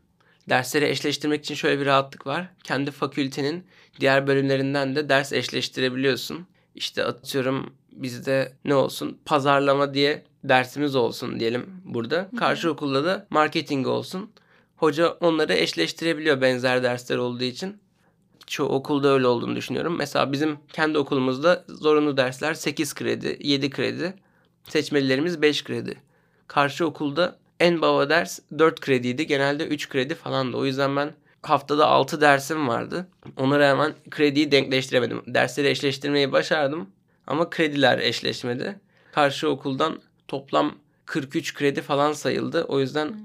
dersleri 0.50 0.86
eşleştirmek 0.86 1.40
için 1.40 1.56
şöyle 1.56 1.80
bir 1.80 1.86
rahatlık 1.86 2.28
var. 2.28 2.48
Kendi 2.64 2.92
fakültenin 2.92 3.64
diğer 4.00 4.28
bölümlerinden 4.28 4.96
de 4.96 5.10
ders 5.10 5.34
eşleştirebiliyorsun. 5.34 6.48
İşte 6.76 7.04
atıyorum 7.04 7.74
bizde 7.92 8.54
ne 8.66 8.76
olsun 8.76 9.20
pazarlama 9.26 9.94
diye 9.94 10.24
dersimiz 10.44 10.96
olsun 10.96 11.40
diyelim 11.40 11.82
burada. 11.86 12.30
Karşı 12.40 12.72
okulda 12.72 13.06
da 13.06 13.28
marketing 13.30 13.88
olsun. 13.88 14.32
Hoca 14.76 15.08
onları 15.08 15.54
eşleştirebiliyor 15.54 16.42
benzer 16.42 16.84
dersler 16.84 17.18
olduğu 17.18 17.44
için. 17.44 17.78
Çoğu 18.48 18.70
okulda 18.70 19.08
öyle 19.08 19.28
olduğunu 19.28 19.56
düşünüyorum. 19.56 19.96
Mesela 19.98 20.32
bizim 20.32 20.58
kendi 20.74 20.98
okulumuzda 20.98 21.66
zorunlu 21.68 22.18
dersler 22.18 22.54
8 22.54 22.94
kredi, 22.94 23.38
7 23.40 23.70
kredi. 23.70 24.14
Seçmelilerimiz 24.64 25.42
5 25.42 25.64
kredi. 25.64 26.02
Karşı 26.48 26.86
okulda 26.86 27.38
en 27.60 27.82
baba 27.82 28.10
ders 28.10 28.40
4 28.60 28.80
krediydi. 28.80 29.28
Genelde 29.28 29.68
3 29.68 29.90
kredi 29.90 30.16
falandı. 30.16 30.58
O 30.58 30.66
yüzden 30.66 30.96
ben 30.96 31.14
haftada 31.42 31.88
6 31.88 32.22
dersim 32.22 32.68
vardı. 32.68 33.08
Ona 33.38 33.60
rağmen 33.60 33.94
krediyi 34.12 34.52
denkleştiremedim. 34.52 35.22
Dersleri 35.28 35.68
eşleştirmeyi 35.68 36.32
başardım. 36.32 36.90
Ama 37.28 37.50
krediler 37.50 38.00
eşleşmedi. 38.00 38.80
Karşı 39.12 39.50
okuldan 39.50 40.02
toplam 40.28 40.76
43 41.06 41.54
kredi 41.54 41.82
falan 41.82 42.14
sayıldı. 42.14 42.64
O 42.64 42.80
yüzden 42.80 43.16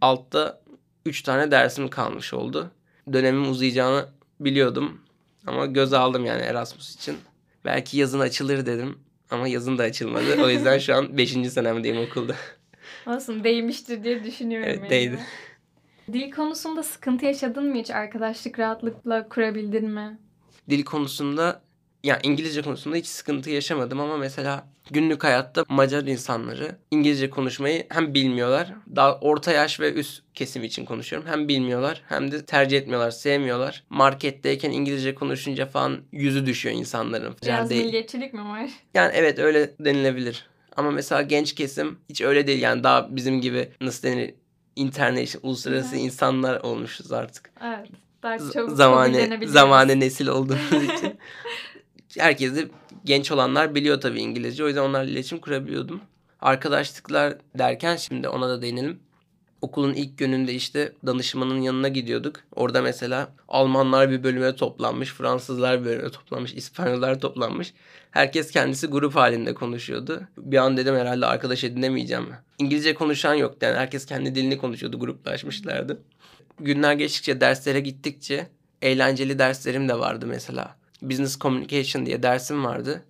altta 0.00 0.60
3 1.06 1.22
tane 1.22 1.50
dersim 1.50 1.88
kalmış 1.88 2.34
oldu. 2.34 2.70
Dönemin 3.12 3.44
uzayacağını 3.44 4.08
biliyordum. 4.40 5.00
Ama 5.46 5.66
göze 5.66 5.96
aldım 5.96 6.24
yani 6.24 6.42
Erasmus 6.42 6.94
için. 6.94 7.16
Belki 7.64 7.98
yazın 7.98 8.20
açılır 8.20 8.66
dedim. 8.66 8.98
Ama 9.30 9.48
yazın 9.48 9.78
da 9.78 9.82
açılmadı. 9.82 10.42
O 10.42 10.50
yüzden 10.50 10.78
şu 10.78 10.94
an 10.94 11.18
5. 11.18 11.30
senemdeyim 11.30 11.98
okulda. 12.10 12.34
Olsun 13.06 13.44
değmiştir 13.44 14.04
diye 14.04 14.24
düşünüyorum. 14.24 14.68
Evet, 14.68 14.78
yani. 14.78 14.90
değdi. 14.90 15.18
Dil 16.12 16.30
konusunda 16.30 16.82
sıkıntı 16.82 17.24
yaşadın 17.24 17.64
mı 17.64 17.78
hiç? 17.78 17.90
Arkadaşlık 17.90 18.58
rahatlıkla 18.58 19.28
kurabildin 19.28 19.90
mi? 19.90 20.18
Dil 20.70 20.84
konusunda 20.84 21.62
ya 22.04 22.18
İngilizce 22.22 22.62
konusunda 22.62 22.96
hiç 22.96 23.06
sıkıntı 23.06 23.50
yaşamadım 23.50 24.00
ama 24.00 24.16
mesela 24.16 24.66
günlük 24.90 25.24
hayatta 25.24 25.64
Macar 25.68 26.02
insanları 26.02 26.76
İngilizce 26.90 27.30
konuşmayı 27.30 27.86
hem 27.88 28.14
bilmiyorlar. 28.14 28.74
Daha 28.96 29.18
orta 29.18 29.52
yaş 29.52 29.80
ve 29.80 29.92
üst 29.92 30.22
kesim 30.34 30.64
için 30.64 30.84
konuşuyorum. 30.84 31.28
Hem 31.28 31.48
bilmiyorlar 31.48 32.02
hem 32.08 32.32
de 32.32 32.44
tercih 32.44 32.78
etmiyorlar, 32.78 33.10
sevmiyorlar. 33.10 33.84
Marketteyken 33.90 34.70
İngilizce 34.70 35.14
konuşunca 35.14 35.66
falan 35.66 36.00
yüzü 36.12 36.46
düşüyor 36.46 36.74
insanların. 36.74 37.36
Biraz 37.42 37.70
değil. 37.70 37.84
milliyetçilik 37.84 38.34
mi 38.34 38.44
var? 38.44 38.70
Yani 38.94 39.12
evet 39.14 39.38
öyle 39.38 39.70
denilebilir. 39.80 40.46
Ama 40.76 40.90
mesela 40.90 41.22
genç 41.22 41.54
kesim 41.54 41.98
hiç 42.08 42.20
öyle 42.20 42.46
değil. 42.46 42.62
Yani 42.62 42.84
daha 42.84 43.16
bizim 43.16 43.40
gibi 43.40 43.68
nasıl 43.80 44.08
denir 44.08 44.34
international, 44.76 45.40
uluslararası 45.42 45.96
hı. 45.96 45.98
insanlar 45.98 46.60
olmuşuz 46.60 47.12
artık. 47.12 47.50
Evet. 47.64 47.88
Daha 48.22 48.38
çabuk 48.38 48.70
zamane, 48.70 49.46
zamane 49.46 50.00
nesil 50.00 50.26
olduğumuz 50.26 50.72
için. 50.96 51.18
Herkes 52.18 52.56
de 52.56 52.68
genç 53.04 53.32
olanlar 53.32 53.74
biliyor 53.74 54.00
tabii 54.00 54.20
İngilizce. 54.20 54.64
O 54.64 54.66
yüzden 54.66 54.82
onlarla 54.82 55.10
iletişim 55.10 55.38
kurabiliyordum. 55.38 56.00
Arkadaşlıklar 56.40 57.36
derken 57.58 57.96
şimdi 57.96 58.28
ona 58.28 58.48
da 58.48 58.62
değinelim. 58.62 59.00
Okulun 59.60 59.94
ilk 59.94 60.18
gününde 60.18 60.54
işte 60.54 60.92
danışmanın 61.06 61.60
yanına 61.60 61.88
gidiyorduk. 61.88 62.40
Orada 62.54 62.82
mesela 62.82 63.32
Almanlar 63.48 64.10
bir 64.10 64.22
bölüme 64.22 64.56
toplanmış, 64.56 65.12
Fransızlar 65.12 65.80
bir 65.80 65.84
bölüme 65.84 66.10
toplanmış, 66.10 66.54
İspanyollar 66.54 67.20
toplanmış. 67.20 67.74
Herkes 68.10 68.50
kendisi 68.50 68.86
grup 68.86 69.16
halinde 69.16 69.54
konuşuyordu. 69.54 70.22
Bir 70.38 70.56
an 70.56 70.76
dedim 70.76 70.94
herhalde 70.94 71.26
arkadaş 71.26 71.64
edinemeyeceğim. 71.64 72.28
İngilizce 72.58 72.94
konuşan 72.94 73.34
yoktu 73.34 73.58
yani 73.66 73.76
herkes 73.76 74.06
kendi 74.06 74.34
dilini 74.34 74.58
konuşuyordu, 74.58 75.00
gruplaşmışlardı. 75.00 76.02
Günler 76.60 76.92
geçtikçe, 76.92 77.40
derslere 77.40 77.80
gittikçe 77.80 78.46
eğlenceli 78.82 79.38
derslerim 79.38 79.88
de 79.88 79.98
vardı 79.98 80.26
mesela. 80.26 80.79
Business 81.02 81.38
Communication 81.38 82.06
diye 82.06 82.22
dersim 82.22 82.64
vardı. 82.64 83.02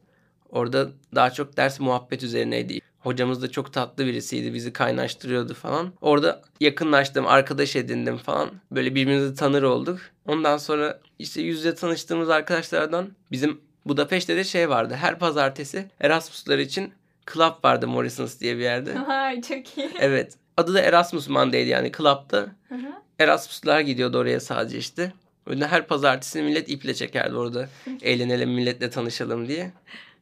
Orada 0.51 0.89
daha 1.15 1.31
çok 1.31 1.57
ders 1.57 1.81
muhabbet 1.81 2.23
üzerineydi. 2.23 2.81
Hocamız 3.01 3.43
da 3.43 3.51
çok 3.51 3.73
tatlı 3.73 4.07
birisiydi. 4.07 4.55
Bizi 4.55 4.73
kaynaştırıyordu 4.73 5.55
falan. 5.55 5.93
Orada 6.01 6.43
yakınlaştım, 6.61 7.27
arkadaş 7.27 7.77
edindim 7.77 8.17
falan. 8.17 8.51
Böyle 8.71 8.95
birbirimizi 8.95 9.35
tanır 9.35 9.63
olduk. 9.63 9.99
Ondan 10.27 10.57
sonra 10.57 11.01
işte 11.19 11.43
yüzde 11.43 11.75
tanıştığımız 11.75 12.31
arkadaşlardan 12.31 13.09
bizim 13.31 13.61
Budapeşte 13.87 14.37
de 14.37 14.45
şey 14.45 14.69
vardı. 14.71 14.95
Her 14.95 15.19
pazartesi 15.19 15.91
Erasmuslar 16.01 16.59
için 16.59 16.93
club 17.33 17.65
vardı 17.65 17.89
Morrison's 17.89 18.41
diye 18.41 18.57
bir 18.57 18.63
yerde. 18.63 18.95
Vay 19.09 19.41
çok 19.41 19.79
iyi. 19.79 19.91
Evet. 20.01 20.35
Adı 20.57 20.75
da 20.75 20.81
Erasmus 20.81 21.29
Monday'di 21.29 21.69
yani 21.69 21.93
club'da. 21.93 22.47
Hı 22.69 22.75
hı. 22.75 22.93
Erasmuslar 23.19 23.81
gidiyordu 23.81 24.19
oraya 24.19 24.41
sadece 24.41 24.79
işte. 24.79 25.13
Öyle 25.51 25.67
her 25.67 25.87
pazartesi 25.87 26.43
millet 26.43 26.69
iple 26.71 26.95
çekerdi 26.95 27.37
orada. 27.37 27.69
Eğlenelim, 28.03 28.51
milletle 28.51 28.91
tanışalım 28.91 29.49
diye. 29.49 29.73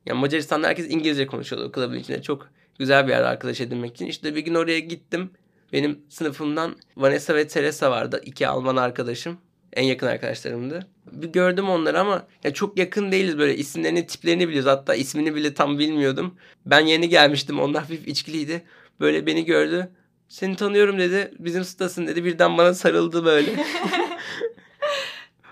Yani 0.06 0.20
Macaristan'da 0.20 0.68
herkes 0.68 0.90
İngilizce 0.90 1.26
konuşuyordu 1.26 1.72
o 1.76 1.94
içinde. 1.94 2.22
Çok 2.22 2.48
güzel 2.78 3.06
bir 3.06 3.12
yer 3.12 3.22
arkadaş 3.22 3.60
edinmek 3.60 3.94
için. 3.94 4.06
İşte 4.06 4.34
bir 4.34 4.40
gün 4.40 4.54
oraya 4.54 4.78
gittim. 4.80 5.30
Benim 5.72 5.98
sınıfımdan 6.08 6.76
Vanessa 6.96 7.34
ve 7.34 7.46
Teresa 7.48 7.90
vardı. 7.90 8.22
iki 8.24 8.48
Alman 8.48 8.76
arkadaşım. 8.76 9.38
En 9.72 9.82
yakın 9.82 10.06
arkadaşlarımdı. 10.06 10.86
Bir 11.12 11.28
gördüm 11.28 11.68
onları 11.68 12.00
ama 12.00 12.26
ya 12.44 12.54
çok 12.54 12.78
yakın 12.78 13.12
değiliz 13.12 13.38
böyle 13.38 13.56
isimlerini 13.56 14.06
tiplerini 14.06 14.48
biliyoruz. 14.48 14.70
Hatta 14.70 14.94
ismini 14.94 15.34
bile 15.34 15.54
tam 15.54 15.78
bilmiyordum. 15.78 16.34
Ben 16.66 16.80
yeni 16.80 17.08
gelmiştim. 17.08 17.60
Onlar 17.60 17.82
hafif 17.82 18.08
içkiliydi. 18.08 18.62
Böyle 19.00 19.26
beni 19.26 19.44
gördü. 19.44 19.90
Seni 20.28 20.56
tanıyorum 20.56 20.98
dedi. 20.98 21.34
Bizim 21.38 21.64
stasın 21.64 22.06
dedi. 22.06 22.24
Birden 22.24 22.58
bana 22.58 22.74
sarıldı 22.74 23.24
böyle. 23.24 23.50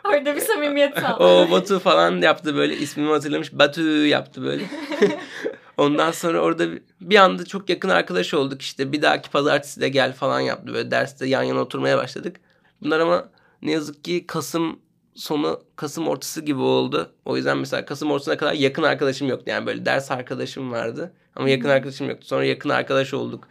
Orada 0.08 0.36
bir 0.36 0.40
samimiyet 0.40 0.94
sağladı. 1.00 1.24
o 1.24 1.50
Batu 1.50 1.78
falan 1.78 2.20
yaptı 2.20 2.56
böyle. 2.56 2.76
ismimi 2.76 3.10
hatırlamış. 3.10 3.52
Batu 3.52 4.06
yaptı 4.06 4.42
böyle. 4.42 4.64
Ondan 5.76 6.10
sonra 6.10 6.40
orada 6.40 6.66
bir- 7.00 7.16
anda 7.16 7.44
çok 7.44 7.70
yakın 7.70 7.88
arkadaş 7.88 8.34
olduk 8.34 8.62
işte. 8.62 8.92
Bir 8.92 9.02
dahaki 9.02 9.30
pazartesi 9.30 9.80
de 9.80 9.88
gel 9.88 10.12
falan 10.12 10.40
yaptı. 10.40 10.74
Böyle 10.74 10.90
derste 10.90 11.26
yan 11.26 11.42
yana 11.42 11.60
oturmaya 11.60 11.98
başladık. 11.98 12.36
Bunlar 12.82 13.00
ama 13.00 13.28
ne 13.62 13.72
yazık 13.72 14.04
ki 14.04 14.26
Kasım 14.26 14.78
sonu 15.14 15.60
Kasım 15.76 16.08
ortası 16.08 16.40
gibi 16.40 16.60
oldu. 16.60 17.12
O 17.24 17.36
yüzden 17.36 17.58
mesela 17.58 17.84
Kasım 17.84 18.10
ortasına 18.10 18.36
kadar 18.36 18.52
yakın 18.52 18.82
arkadaşım 18.82 19.28
yoktu. 19.28 19.44
Yani 19.46 19.66
böyle 19.66 19.86
ders 19.86 20.10
arkadaşım 20.10 20.72
vardı. 20.72 21.12
Ama 21.36 21.48
yakın 21.50 21.68
arkadaşım 21.68 22.08
yoktu. 22.08 22.26
Sonra 22.26 22.44
yakın 22.44 22.68
arkadaş 22.70 23.14
olduk. 23.14 23.48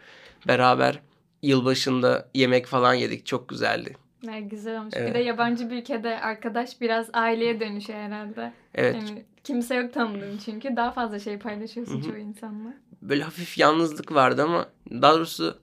Beraber 0.48 1.00
yılbaşında 1.42 2.28
yemek 2.34 2.66
falan 2.66 2.94
yedik. 2.94 3.26
Çok 3.26 3.48
güzeldi. 3.48 3.96
Ne 4.22 4.40
güzel 4.40 4.80
olmuş. 4.80 4.94
Evet. 4.96 5.08
Bir 5.08 5.14
de 5.14 5.18
yabancı 5.18 5.70
bir 5.70 5.76
ülkede 5.76 6.20
arkadaş 6.20 6.80
biraz 6.80 7.06
aileye 7.12 7.60
dönüşüyor 7.60 7.98
herhalde. 7.98 8.52
Evet. 8.74 8.94
Yani 8.94 9.24
kimse 9.44 9.74
yok 9.74 9.92
tanıdığın 9.92 10.38
çünkü 10.44 10.76
daha 10.76 10.90
fazla 10.92 11.18
şey 11.18 11.38
paylaşıyorsun 11.38 11.94
Hı 11.94 11.98
hı. 11.98 12.02
çoğu 12.10 12.16
insanla. 12.16 12.74
böyle 13.02 13.22
hafif 13.22 13.58
yalnızlık 13.58 14.14
vardı 14.14 14.42
ama 14.42 14.68
daha 14.90 15.14
doğrusu 15.14 15.58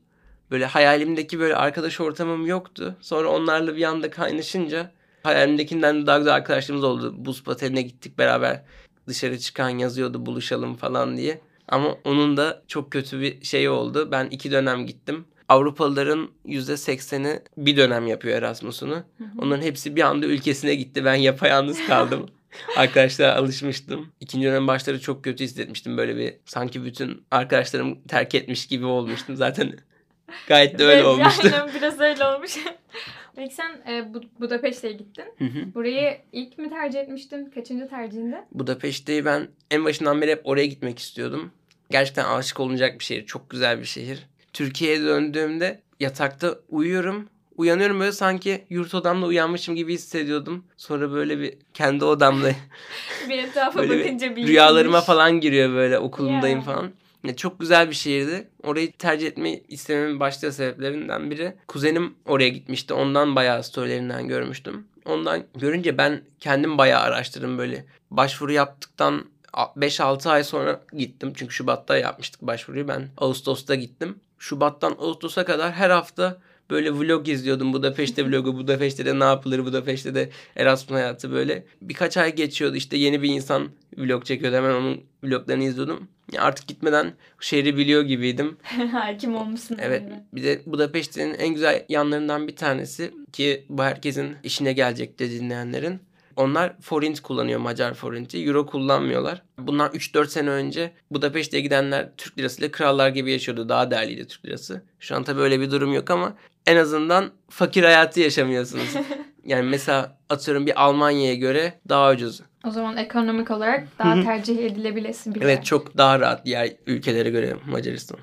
böyle 0.51 0.65
hayalimdeki 0.65 1.39
böyle 1.39 1.55
arkadaş 1.55 2.01
ortamım 2.01 2.45
yoktu. 2.45 2.95
Sonra 3.01 3.29
onlarla 3.29 3.75
bir 3.75 3.83
anda 3.83 4.09
kaynaşınca 4.09 4.91
hayalimdekinden 5.23 6.01
de 6.01 6.05
daha 6.05 6.17
güzel 6.17 6.33
arkadaşlarımız 6.33 6.83
oldu. 6.83 7.13
Buz 7.17 7.43
patenine 7.43 7.81
gittik 7.81 8.17
beraber. 8.17 8.61
Dışarı 9.07 9.39
çıkan 9.39 9.69
yazıyordu 9.69 10.25
buluşalım 10.25 10.75
falan 10.75 11.17
diye. 11.17 11.41
Ama 11.67 11.97
onun 12.03 12.37
da 12.37 12.61
çok 12.67 12.91
kötü 12.91 13.21
bir 13.21 13.43
şey 13.43 13.69
oldu. 13.69 14.11
Ben 14.11 14.25
iki 14.25 14.51
dönem 14.51 14.85
gittim. 14.85 15.25
Avrupalıların 15.49 16.29
%80'i 16.45 17.39
bir 17.57 17.77
dönem 17.77 18.07
yapıyor 18.07 18.37
Erasmus'unu. 18.37 19.03
Onların 19.39 19.61
hepsi 19.63 19.95
bir 19.95 20.01
anda 20.01 20.25
ülkesine 20.25 20.75
gitti. 20.75 21.05
Ben 21.05 21.15
yapayalnız 21.15 21.87
kaldım. 21.87 22.29
Arkadaşlar 22.77 23.35
alışmıştım. 23.35 24.07
İkinci 24.19 24.47
dönem 24.47 24.67
başları 24.67 24.99
çok 25.01 25.23
kötü 25.23 25.43
hissetmiştim. 25.43 25.97
Böyle 25.97 26.17
bir 26.17 26.33
sanki 26.45 26.85
bütün 26.85 27.25
arkadaşlarım 27.31 28.01
terk 28.01 28.35
etmiş 28.35 28.65
gibi 28.67 28.85
olmuştum. 28.85 29.35
Zaten 29.35 29.73
gayet 30.47 30.79
de 30.79 30.83
öyle 30.83 30.93
Evet, 30.95 31.05
olmuştu. 31.05 31.49
Aynen 31.53 31.69
biraz 31.75 31.99
öyle 31.99 32.25
olmuş. 32.25 32.57
Peki 33.35 33.55
sen 33.55 33.81
e, 33.91 34.13
Bu- 34.13 34.21
Budapeşte'ye 34.39 34.93
gittin. 34.93 35.25
Hı 35.37 35.45
hı. 35.45 35.73
Burayı 35.75 36.17
ilk 36.31 36.57
mi 36.57 36.69
tercih 36.69 36.99
etmiştin? 36.99 37.45
Kaçıncı 37.45 37.87
tercihinde? 37.89 38.45
Budapeşte'yi 38.51 39.25
ben 39.25 39.47
en 39.71 39.85
başından 39.85 40.21
beri 40.21 40.31
hep 40.31 40.41
oraya 40.43 40.65
gitmek 40.65 40.99
istiyordum. 40.99 41.51
Gerçekten 41.89 42.25
aşık 42.25 42.59
olunacak 42.59 42.99
bir 42.99 43.03
şehir. 43.03 43.25
Çok 43.25 43.49
güzel 43.49 43.79
bir 43.79 43.85
şehir. 43.85 44.27
Türkiye'ye 44.53 45.01
döndüğümde 45.01 45.81
yatakta 45.99 46.55
uyuyorum. 46.69 47.29
Uyanıyorum 47.57 47.99
böyle 47.99 48.11
sanki 48.11 48.65
yurt 48.69 48.95
odamda 48.95 49.25
uyanmışım 49.25 49.75
gibi 49.75 49.93
hissediyordum. 49.93 50.65
Sonra 50.77 51.11
böyle 51.11 51.39
bir 51.39 51.53
kendi 51.73 52.05
odamda 52.05 52.49
Bir 53.29 53.37
etrafa 53.37 53.79
bakınca 53.89 54.35
bir 54.35 54.47
rüyalarıma 54.47 55.01
falan 55.01 55.39
giriyor 55.39 55.73
böyle 55.73 55.99
okulumdayım 55.99 56.59
Ya. 56.59 56.65
falan. 56.65 56.91
Ya 57.23 57.35
çok 57.35 57.59
güzel 57.59 57.89
bir 57.89 57.95
şehirdi. 57.95 58.47
Orayı 58.63 58.91
tercih 58.91 59.27
etmeyi 59.27 59.63
istememin 59.67 60.19
başta 60.19 60.51
sebeplerinden 60.51 61.31
biri. 61.31 61.53
Kuzenim 61.67 62.15
oraya 62.25 62.49
gitmişti. 62.49 62.93
Ondan 62.93 63.35
bayağı 63.35 63.63
storylerinden 63.63 64.27
görmüştüm. 64.27 64.87
Ondan 65.05 65.43
görünce 65.55 65.97
ben 65.97 66.21
kendim 66.39 66.77
bayağı 66.77 67.01
araştırdım 67.01 67.57
böyle. 67.57 67.85
Başvuru 68.11 68.51
yaptıktan 68.51 69.25
5-6 69.53 70.29
ay 70.29 70.43
sonra 70.43 70.81
gittim. 70.97 71.33
Çünkü 71.35 71.53
Şubat'ta 71.53 71.97
yapmıştık 71.97 72.41
başvuruyu. 72.41 72.87
Ben 72.87 73.07
Ağustos'ta 73.17 73.75
gittim. 73.75 74.15
Şubat'tan 74.43 74.95
Ağustos'a 74.99 75.45
kadar 75.45 75.71
her 75.71 75.89
hafta 75.89 76.37
böyle 76.69 76.93
vlog 76.93 77.27
izliyordum. 77.27 77.73
Budapeşte 77.73 78.25
vlogu, 78.29 78.57
Budapeşte'de 78.57 79.19
ne 79.19 79.23
yapılır, 79.23 79.65
Budapeşte'de 79.65 80.29
Erasmus 80.55 80.91
hayatı 80.91 81.31
böyle. 81.31 81.65
Birkaç 81.81 82.17
ay 82.17 82.35
geçiyordu 82.35 82.75
işte 82.75 82.97
yeni 82.97 83.21
bir 83.21 83.29
insan 83.29 83.69
vlog 83.97 84.25
çekiyordu. 84.25 84.55
Hemen 84.55 84.73
onun 84.73 85.01
vloglarını 85.23 85.63
izliyordum. 85.63 86.07
Artık 86.37 86.67
gitmeden 86.67 87.13
şehri 87.39 87.77
biliyor 87.77 88.01
gibiydim. 88.01 88.57
Hakim 88.91 89.35
olmuşsun. 89.35 89.77
Evet 89.81 90.03
oraya. 90.07 90.25
bir 90.33 90.43
de 90.43 90.61
Budapeşte'nin 90.65 91.33
en 91.33 91.53
güzel 91.53 91.85
yanlarından 91.89 92.47
bir 92.47 92.55
tanesi 92.55 93.11
ki 93.33 93.65
bu 93.69 93.83
herkesin 93.83 94.35
işine 94.43 94.73
gelecektir 94.73 95.31
dinleyenlerin. 95.31 95.99
Onlar 96.35 96.81
forint 96.81 97.19
kullanıyor 97.19 97.59
Macar 97.59 97.93
forinti. 97.93 98.45
Euro 98.45 98.65
kullanmıyorlar. 98.65 99.43
Bundan 99.57 99.91
3-4 99.91 100.27
sene 100.27 100.49
önce 100.49 100.91
Budapeşte'ye 101.11 101.63
gidenler 101.63 102.09
Türk 102.17 102.37
lirasıyla 102.37 102.71
krallar 102.71 103.09
gibi 103.09 103.31
yaşıyordu. 103.31 103.69
Daha 103.69 103.91
değerliydi 103.91 104.27
Türk 104.27 104.45
lirası. 104.45 104.83
Şu 104.99 105.15
an 105.15 105.23
tabii 105.23 105.41
öyle 105.41 105.59
bir 105.59 105.71
durum 105.71 105.93
yok 105.93 106.11
ama 106.11 106.33
en 106.65 106.77
azından 106.77 107.31
fakir 107.49 107.83
hayatı 107.83 108.19
yaşamıyorsunuz. 108.19 108.93
yani 109.45 109.69
mesela 109.69 110.17
atıyorum 110.29 110.65
bir 110.65 110.83
Almanya'ya 110.83 111.35
göre 111.35 111.79
daha 111.89 112.11
ucuz. 112.11 112.41
O 112.67 112.71
zaman 112.71 112.97
ekonomik 112.97 113.51
olarak 113.51 113.87
daha 113.99 114.23
tercih 114.23 114.65
edilebilesi 114.65 115.35
bir 115.35 115.41
yer. 115.41 115.47
Evet 115.47 115.65
çok 115.65 115.97
daha 115.97 116.19
rahat 116.19 116.45
diğer 116.45 116.71
ülkelere 116.87 117.29
göre 117.29 117.57
Macaristan. 117.65 118.19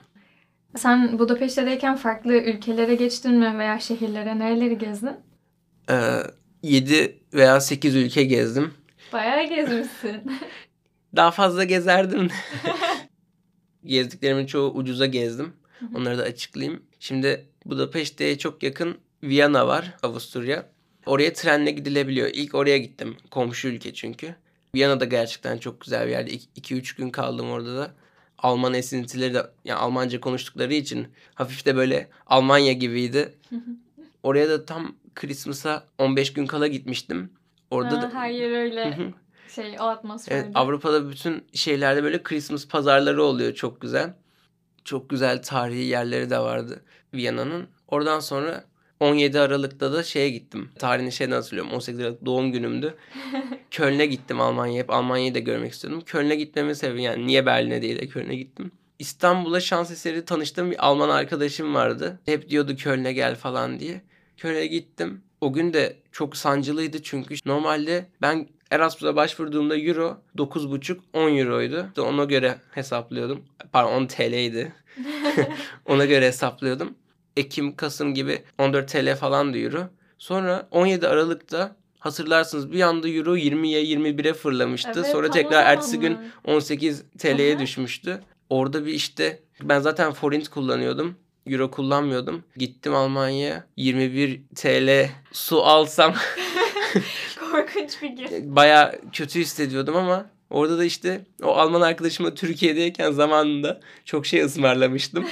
Sen 0.77 1.19
Budapeşte'deyken 1.19 1.97
farklı 1.97 2.35
ülkelere 2.35 2.95
geçtin 2.95 3.35
mi 3.35 3.59
veya 3.59 3.81
şehirlere? 3.81 4.39
Nereleri 4.39 4.79
gezdin? 4.79 5.17
Ee, 5.91 5.95
7 6.63 7.19
veya 7.35 7.61
8 7.61 7.97
ülke 7.97 8.25
gezdim. 8.25 8.75
Bayağı 9.13 9.49
gezmişsin. 9.49 10.33
Daha 11.17 11.31
fazla 11.31 11.65
gezerdim. 11.65 12.29
Gezdiklerimin 13.85 14.47
çoğu 14.47 14.71
ucuza 14.71 15.07
gezdim. 15.07 15.53
Onları 15.95 16.19
da 16.19 16.23
açıklayayım. 16.23 16.83
Şimdi 17.01 17.47
Budapeşte'ye 17.65 18.39
çok 18.39 18.63
yakın 18.63 18.99
Viyana 19.23 19.67
var, 19.67 19.95
Avusturya. 20.03 20.67
Oraya 21.07 21.33
trenle 21.33 21.71
gidilebiliyor. 21.71 22.31
İlk 22.33 22.55
oraya 22.55 22.79
gittim. 22.79 23.17
Komşu 23.31 23.69
ülke 23.69 23.95
çünkü. 23.95 24.35
Viyana 24.75 25.01
da 25.01 25.05
gerçekten 25.05 25.59
çok 25.59 25.81
güzel 25.81 26.07
bir 26.07 26.11
yerde. 26.11 26.31
2-3 26.35 26.97
gün 26.97 27.11
kaldım 27.11 27.51
orada 27.51 27.77
da. 27.77 27.95
Alman 28.39 28.75
esintileri 28.75 29.35
de 29.35 29.47
yani 29.65 29.79
Almanca 29.79 30.21
konuştukları 30.21 30.75
için 30.75 31.09
hafif 31.35 31.67
de 31.67 31.77
böyle 31.77 32.09
Almanya 32.27 32.73
gibiydi. 32.73 33.33
Oraya 34.23 34.49
da 34.49 34.65
tam 34.65 34.97
Christmas'a 35.21 35.85
15 35.99 36.33
gün 36.33 36.47
kala 36.47 36.67
gitmiştim. 36.67 37.33
Orada 37.71 37.99
Ha, 37.99 38.03
da 38.03 38.15
her 38.15 38.31
yer 38.31 38.51
öyle 38.51 39.13
şey 39.55 39.77
o 39.81 39.83
atmosferde. 39.83 40.41
Evet, 40.41 40.51
Avrupa'da 40.55 41.11
bütün 41.11 41.45
şeylerde 41.53 42.03
böyle 42.03 42.23
Christmas 42.23 42.69
pazarları 42.69 43.23
oluyor 43.23 43.55
çok 43.55 43.81
güzel. 43.81 44.15
Çok 44.85 45.11
güzel 45.11 45.43
tarihi 45.43 45.85
yerleri 45.85 46.31
de 46.31 46.39
vardı 46.39 46.85
Viyana'nın. 47.15 47.69
Oradan 47.89 48.21
sonra 48.21 48.65
17 49.01 49.41
Aralık'ta 49.41 49.93
da 49.93 50.03
şeye 50.03 50.31
gittim. 50.31 50.71
Tarihini 50.79 51.13
şeyden 51.13 51.33
hatırlıyorum. 51.33 51.73
18 51.73 52.01
Aralık 52.01 52.27
doğum 52.27 52.53
günümdü. 52.53 52.95
Köln'e 53.71 54.07
gittim 54.07 54.41
Almanya'ya. 54.41 54.83
Hep 54.83 54.91
Almanya'yı 54.91 55.35
da 55.35 55.39
görmek 55.39 55.73
istiyordum. 55.73 56.03
Köln'e 56.07 56.35
gitmemin 56.35 56.73
sebebi 56.73 57.03
yani 57.03 57.27
niye 57.27 57.47
Berlin'e 57.47 57.83
değil 57.83 57.99
de 57.99 58.09
Köln'e 58.09 58.37
gittim. 58.37 58.73
İstanbul'a 58.99 59.61
şans 59.61 59.91
eseri 59.91 60.25
tanıştığım 60.25 60.71
bir 60.71 60.87
Alman 60.87 61.09
arkadaşım 61.09 61.75
vardı. 61.75 62.21
Hep 62.25 62.49
diyordu 62.49 62.77
Köln'e 62.77 63.13
gel 63.13 63.37
falan 63.37 63.81
diye. 63.81 64.01
Köln'e 64.41 64.67
gittim. 64.67 65.23
O 65.41 65.53
gün 65.53 65.73
de 65.73 65.97
çok 66.13 66.37
sancılıydı 66.37 67.03
çünkü 67.03 67.35
normalde 67.47 68.07
ben 68.23 68.49
Erasmus'a 68.71 69.17
başvurduğumda 69.17 69.77
euro 69.79 70.17
9,5-10 70.37 71.41
euroydu. 71.41 71.87
İşte 71.89 72.01
ona 72.01 72.25
göre 72.25 72.59
hesaplıyordum. 72.71 73.45
Pardon 73.73 73.93
10 73.93 74.07
TL'ydi. 74.07 74.73
ona 75.87 76.05
göre 76.05 76.27
hesaplıyordum. 76.27 76.95
Ekim, 77.37 77.77
Kasım 77.77 78.15
gibi 78.15 78.43
14 78.59 78.89
TL 78.89 79.17
falan 79.17 79.55
da 79.55 79.59
euro. 79.59 79.89
Sonra 80.19 80.69
17 80.71 81.09
Aralık'ta 81.09 81.77
hatırlarsınız 81.99 82.73
bir 82.73 82.81
anda 82.81 83.09
euro 83.09 83.37
20'ye 83.37 83.85
21'e 83.85 84.35
fırlamıştı. 84.35 84.91
Evet, 84.95 85.07
Sonra 85.07 85.31
tekrar 85.31 85.67
ertesi 85.67 86.01
gün 86.01 86.13
zamanlar. 86.13 86.33
18 86.45 87.03
TL'ye 87.19 87.59
düşmüştü. 87.59 88.21
Orada 88.51 88.87
bir 88.87 88.93
işte 88.93 89.43
Ben 89.63 89.81
zaten 89.81 90.13
forint 90.13 90.49
kullanıyordum. 90.49 91.17
Euro 91.47 91.71
kullanmıyordum. 91.71 92.45
Gittim 92.57 92.95
Almanya'ya 92.95 93.65
21 93.77 94.41
TL 94.57 95.09
su 95.33 95.63
alsam 95.63 96.15
Korkunç 97.51 98.03
bir 98.03 98.09
gün. 98.09 98.29
baya 98.57 98.95
kötü 99.13 99.41
hissediyordum 99.41 99.97
ama 99.97 100.27
orada 100.51 100.79
da 100.79 100.85
işte 100.85 101.21
o 101.43 101.47
Alman 101.57 101.81
arkadaşımla 101.81 102.35
Türkiye'deyken 102.35 103.11
zamanında 103.13 103.81
çok 104.05 104.27
şey 104.27 104.43
ısmarlamıştım. 104.43 105.27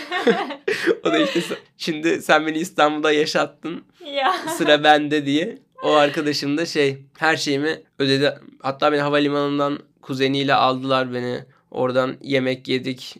o 1.04 1.12
da 1.12 1.18
işte 1.18 1.40
şimdi 1.76 2.22
sen 2.22 2.46
beni 2.46 2.58
İstanbul'da 2.58 3.12
yaşattın 3.12 3.84
Ya. 4.14 4.32
sıra 4.56 4.84
bende 4.84 5.26
diye. 5.26 5.58
O 5.82 5.92
arkadaşım 5.92 6.58
da 6.58 6.66
şey 6.66 6.98
her 7.18 7.36
şeyimi 7.36 7.82
ödedi. 7.98 8.34
Hatta 8.62 8.92
beni 8.92 9.00
havalimanından 9.00 9.78
kuzeniyle 10.02 10.54
aldılar 10.54 11.14
beni. 11.14 11.38
Oradan 11.70 12.16
yemek 12.22 12.68
yedik. 12.68 13.16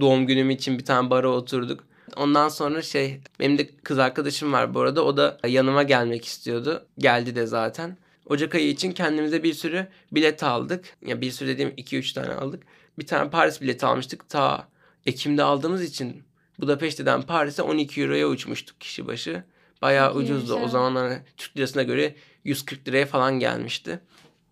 Doğum 0.00 0.26
günüm 0.26 0.50
için 0.50 0.78
bir 0.78 0.84
tane 0.84 1.10
bara 1.10 1.28
oturduk. 1.28 1.84
Ondan 2.16 2.48
sonra 2.48 2.82
şey 2.82 3.20
benim 3.40 3.58
de 3.58 3.70
kız 3.82 3.98
arkadaşım 3.98 4.52
var 4.52 4.74
bu 4.74 4.80
arada. 4.80 5.04
O 5.04 5.16
da 5.16 5.38
yanıma 5.48 5.82
gelmek 5.82 6.24
istiyordu. 6.24 6.86
Geldi 6.98 7.36
de 7.36 7.46
zaten. 7.46 7.96
Ocak 8.26 8.54
ayı 8.54 8.68
için 8.68 8.92
kendimize 8.92 9.42
bir 9.42 9.54
sürü 9.54 9.86
bilet 10.12 10.42
aldık. 10.42 10.84
Ya 11.06 11.20
bir 11.20 11.30
sürü 11.30 11.48
dediğim 11.48 11.70
2-3 11.70 12.14
tane 12.14 12.34
aldık. 12.34 12.62
Bir 12.98 13.06
tane 13.06 13.30
Paris 13.30 13.60
bileti 13.60 13.86
almıştık. 13.86 14.28
Ta 14.28 14.68
Ekim'de 15.06 15.42
aldığımız 15.42 15.82
için 15.82 16.22
Budapeşte'den 16.58 17.22
Paris'e 17.22 17.62
12 17.62 18.02
euroya 18.02 18.28
uçmuştuk 18.28 18.80
kişi 18.80 19.06
başı. 19.06 19.44
Bayağı 19.82 20.14
ucuzdu. 20.14 20.54
O 20.54 20.68
zamanlar 20.68 21.18
Türk 21.36 21.56
lirasına 21.56 21.82
göre 21.82 22.14
140 22.44 22.88
liraya 22.88 23.06
falan 23.06 23.38
gelmişti. 23.38 24.00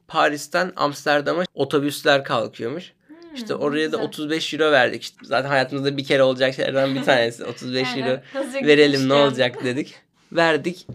Paris'ten 0.08 0.72
Amsterdam'a 0.76 1.44
otobüsler 1.54 2.24
kalkıyormuş. 2.24 2.92
İşte 3.34 3.54
Hmm, 3.54 3.60
oraya 3.60 3.92
da 3.92 3.96
güzel. 3.96 4.08
35 4.08 4.54
euro 4.54 4.72
verdik. 4.72 5.02
İşte 5.02 5.16
zaten 5.22 5.48
hayatımızda 5.48 5.96
bir 5.96 6.04
kere 6.04 6.22
olacak 6.22 6.54
şeylerden 6.54 6.94
bir 6.94 7.02
tanesi. 7.04 7.44
35 7.44 7.88
Aynen. 7.88 8.06
euro 8.06 8.20
verelim 8.66 9.08
ne 9.08 9.12
olacak 9.14 9.64
dedik. 9.64 9.94
Verdik. 10.32 10.86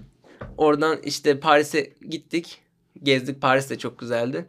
Oradan 0.58 0.98
işte 1.04 1.40
Paris'e 1.40 1.94
gittik. 2.10 2.62
Gezdik. 3.04 3.42
Paris 3.42 3.70
de 3.70 3.78
çok 3.78 4.00
güzeldi. 4.00 4.46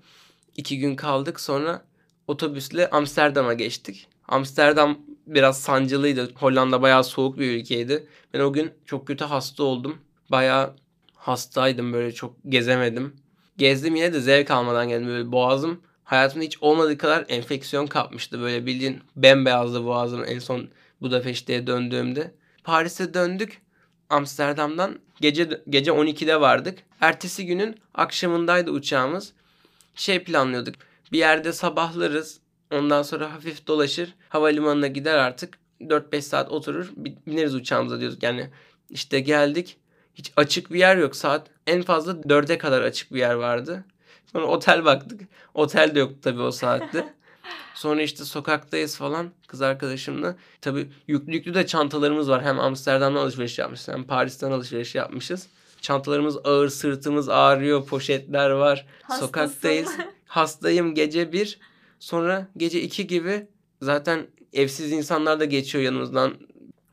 İki 0.57 0.79
gün 0.79 0.97
kaldık. 0.97 1.41
Sonra 1.41 1.83
otobüsle 2.27 2.91
Amsterdam'a 2.91 3.55
geçtik. 3.55 4.09
Amsterdam 4.29 4.99
biraz 5.27 5.61
sancılıydı. 5.61 6.31
Hollanda 6.35 6.83
bayağı 6.83 7.05
soğuk 7.05 7.39
bir 7.39 7.51
ülkeydi. 7.61 8.07
Ben 8.35 8.41
o 8.41 8.53
gün 8.53 8.71
çok 8.85 9.07
kötü 9.07 9.25
hasta 9.25 9.63
oldum. 9.63 9.99
Bayağı 10.31 10.75
hastaydım 11.15 11.93
böyle 11.93 12.13
çok 12.13 12.37
gezemedim. 12.49 13.17
Gezdim 13.57 13.97
yine 13.97 14.13
de 14.13 14.21
zevk 14.21 14.51
almadan 14.51 14.89
geldim. 14.89 15.07
Böyle 15.09 15.33
boğazım 15.33 15.81
hayatımda 16.07 16.45
hiç 16.45 16.59
olmadığı 16.63 16.99
kadar 16.99 17.25
enfeksiyon 17.29 17.87
kapmıştı. 17.87 18.41
Böyle 18.41 18.67
bildiğin 18.67 19.01
bembeyazdı 19.17 19.85
boğazım 19.85 20.25
en 20.25 20.39
son 20.39 20.69
Budapeşte'ye 21.01 21.67
döndüğümde. 21.67 22.35
Paris'e 22.65 23.15
döndük. 23.15 23.63
Amsterdam'dan 24.11 24.99
gece 25.21 25.63
gece 25.69 25.91
12'de 25.91 26.41
vardık. 26.41 26.79
Ertesi 27.01 27.47
günün 27.47 27.77
akşamındaydı 27.95 28.71
uçağımız. 28.71 29.33
Şey 29.95 30.25
planlıyorduk. 30.25 30.75
Bir 31.13 31.19
yerde 31.19 31.53
sabahlarız. 31.53 32.41
Ondan 32.73 33.03
sonra 33.03 33.33
hafif 33.33 33.67
dolaşır. 33.67 34.15
Havalimanına 34.29 34.87
gider 34.87 35.19
artık. 35.19 35.59
4-5 35.81 36.23
saat 36.23 36.53
oturur. 36.53 36.91
bi- 36.97 37.17
Bineriz 37.27 37.55
uçağımıza 37.55 38.01
diyorduk. 38.01 38.23
Yani 38.23 38.51
işte 38.91 39.21
geldik. 39.21 39.77
Hiç 40.15 40.33
açık 40.37 40.73
bir 40.73 40.79
yer 40.79 40.97
yok. 40.97 41.17
Saat 41.17 41.47
en 41.67 41.83
fazla 41.83 42.13
4'e 42.13 42.59
kadar 42.59 42.83
açık 42.83 43.15
bir 43.15 43.19
yer 43.19 43.35
vardı. 43.35 43.85
Sonra 44.33 44.47
otel 44.47 44.85
baktık. 44.85 45.21
Otel 45.55 45.95
de 45.95 45.99
yoktu 45.99 46.19
tabii 46.23 46.41
o 46.41 46.51
saatte. 46.51 47.15
Sonra 47.75 48.03
işte 48.03 48.25
sokaktayız 48.25 48.97
falan 48.97 49.31
kız 49.47 49.63
arkadaşımla. 49.63 50.37
Tabii 50.61 50.89
yüklü 51.09 51.33
yüklü 51.33 51.55
de 51.55 51.67
çantalarımız 51.67 52.31
var. 52.31 52.45
Hem 52.45 52.61
Amsterdam'dan 52.61 53.21
alışveriş 53.21 53.59
yapmışız 53.59 53.89
hem 53.89 54.05
Paris'ten 54.05 54.51
alışveriş 54.51 54.95
yapmışız. 54.95 55.49
Çantalarımız 55.81 56.37
ağır, 56.45 56.69
sırtımız 56.69 57.29
ağrıyor, 57.29 57.87
poşetler 57.87 58.51
var. 58.51 58.87
Hastasın. 59.03 59.27
Sokaktayız. 59.27 59.91
Hastayım 60.27 60.95
gece 60.95 61.33
bir. 61.33 61.59
Sonra 61.99 62.49
gece 62.57 62.83
iki 62.83 63.07
gibi 63.07 63.47
zaten 63.83 64.27
evsiz 64.53 64.93
insanlar 64.93 65.41
da 65.41 65.45
geçiyor 65.45 65.85
yanımızdan. 65.85 66.35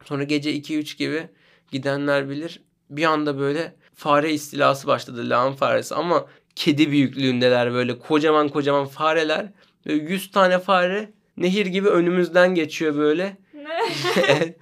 Sonra 0.06 0.24
gece 0.24 0.58
2-3 0.58 0.98
gibi 0.98 1.30
gidenler 1.72 2.30
bilir. 2.30 2.62
Bir 2.90 3.04
anda 3.04 3.40
böyle 3.40 3.76
fare 3.96 4.34
istilası 4.34 4.88
başladı. 4.88 5.30
Lağım 5.30 5.56
faresi 5.56 5.96
ama 5.96 6.26
kedi 6.56 6.92
büyüklüğündeler 6.92 7.74
böyle 7.74 8.00
kocaman 8.00 8.50
kocaman 8.50 8.86
fareler. 8.86 9.52
Böyle 9.86 10.04
100 10.04 10.32
tane 10.32 10.60
fare 10.60 11.12
nehir 11.38 11.66
gibi 11.66 11.88
önümüzden 11.90 12.56
geçiyor 12.56 12.96
böyle. 12.96 13.38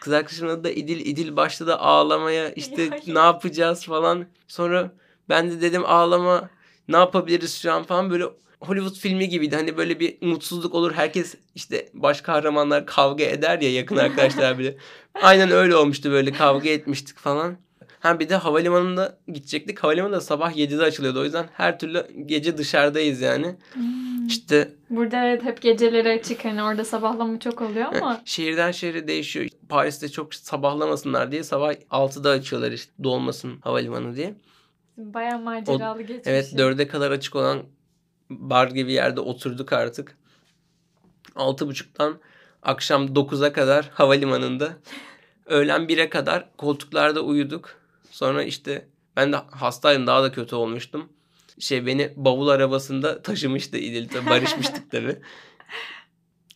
Kız 0.00 0.12
arkadaşımın 0.12 0.52
adı 0.52 0.64
da 0.64 0.70
İdil. 0.70 1.06
İdil 1.06 1.36
başladı 1.36 1.76
ağlamaya. 1.76 2.50
İşte 2.50 2.82
Ya. 2.82 2.90
ne 3.06 3.18
yapacağız 3.18 3.84
falan. 3.86 4.26
Sonra 4.48 4.92
ben 5.28 5.50
de 5.50 5.60
dedim 5.60 5.82
ağlama. 5.86 6.50
Ne 6.88 6.96
yapabiliriz 6.96 7.54
şu 7.62 7.72
an 7.72 7.82
falan 7.82 8.10
böyle 8.10 8.24
Hollywood 8.60 8.96
filmi 8.96 9.28
gibiydi. 9.28 9.56
Hani 9.56 9.76
böyle 9.76 10.00
bir 10.00 10.26
mutsuzluk 10.26 10.74
olur. 10.74 10.92
Herkes 10.92 11.34
işte 11.54 11.88
baş 11.94 12.20
kahramanlar 12.20 12.86
kavga 12.86 13.24
eder 13.24 13.60
ya 13.60 13.72
yakın 13.72 13.96
arkadaşlar 13.96 14.58
bile. 14.58 14.76
Aynen 15.22 15.50
öyle 15.50 15.76
olmuştu 15.76 16.10
böyle 16.10 16.32
kavga 16.32 16.68
etmiştik 16.68 17.18
falan. 17.18 17.56
Ha 18.02 18.20
bir 18.20 18.28
de 18.28 18.36
havalimanında 18.36 19.18
gidecektik. 19.28 19.78
Havalimanı 19.78 20.12
da 20.12 20.20
sabah 20.20 20.52
7'de 20.52 20.82
açılıyordu. 20.82 21.20
O 21.20 21.24
yüzden 21.24 21.46
her 21.52 21.78
türlü 21.78 22.06
gece 22.26 22.58
dışarıdayız 22.58 23.20
yani. 23.20 23.56
Hmm. 23.72 24.26
İşte 24.26 24.72
Burada 24.90 25.26
evet 25.26 25.42
hep 25.42 25.62
geceleri 25.62 26.08
açık 26.20 26.44
hani 26.44 26.62
orada 26.62 26.84
sabahlama 26.84 27.38
çok 27.38 27.60
oluyor 27.60 27.86
ama 27.94 28.22
Şehirden 28.24 28.70
şehre 28.70 29.08
değişiyor. 29.08 29.48
Paris'te 29.68 30.08
çok 30.08 30.34
sabahlamasınlar 30.34 31.32
diye 31.32 31.42
sabah 31.42 31.72
6'da 31.72 32.30
açıyorlar 32.30 32.72
işte 32.72 32.92
dolmasın 33.04 33.60
havalimanı 33.60 34.16
diye. 34.16 34.34
bayağı 34.96 35.38
maceralı 35.38 36.02
geçmiş. 36.02 36.26
Evet 36.26 36.52
4'e 36.52 36.88
kadar 36.88 37.10
açık 37.10 37.36
olan 37.36 37.62
bar 38.30 38.66
gibi 38.68 38.92
yerde 38.92 39.20
oturduk 39.20 39.72
artık. 39.72 40.16
6.30'dan 41.34 42.18
akşam 42.62 43.06
9'a 43.06 43.52
kadar 43.52 43.90
havalimanında. 43.94 44.72
Öğlen 45.46 45.82
1'e 45.82 46.08
kadar 46.08 46.48
koltuklarda 46.56 47.20
uyuduk. 47.20 47.81
Sonra 48.12 48.42
işte 48.42 48.88
ben 49.16 49.32
de 49.32 49.36
hastaydım 49.36 50.06
daha 50.06 50.22
da 50.22 50.32
kötü 50.32 50.54
olmuştum. 50.54 51.08
Şey 51.58 51.86
beni 51.86 52.12
bavul 52.16 52.48
arabasında 52.48 53.22
taşımıştı 53.22 53.78
İdil. 53.78 54.08
Tabii 54.08 54.30
Barışmıştık 54.30 54.90
tabii. 54.90 55.18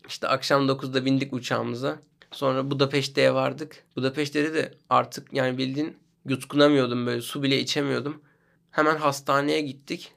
İşte 0.08 0.28
akşam 0.28 0.68
9'da 0.68 1.04
bindik 1.04 1.32
uçağımıza. 1.32 1.98
Sonra 2.32 2.70
Budapeşte'ye 2.70 3.34
vardık. 3.34 3.84
Budapeşte'de 3.96 4.54
de 4.54 4.74
artık 4.90 5.32
yani 5.32 5.58
bildiğin 5.58 5.96
yutkunamıyordum 6.28 7.06
böyle 7.06 7.20
su 7.20 7.42
bile 7.42 7.60
içemiyordum. 7.60 8.22
Hemen 8.70 8.96
hastaneye 8.96 9.60
gittik. 9.60 10.12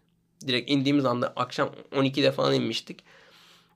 Direkt 0.47 0.71
indiğimiz 0.71 1.06
anda 1.06 1.34
akşam 1.36 1.69
12'de 1.91 2.32
falan 2.32 2.54
inmiştik. 2.54 3.04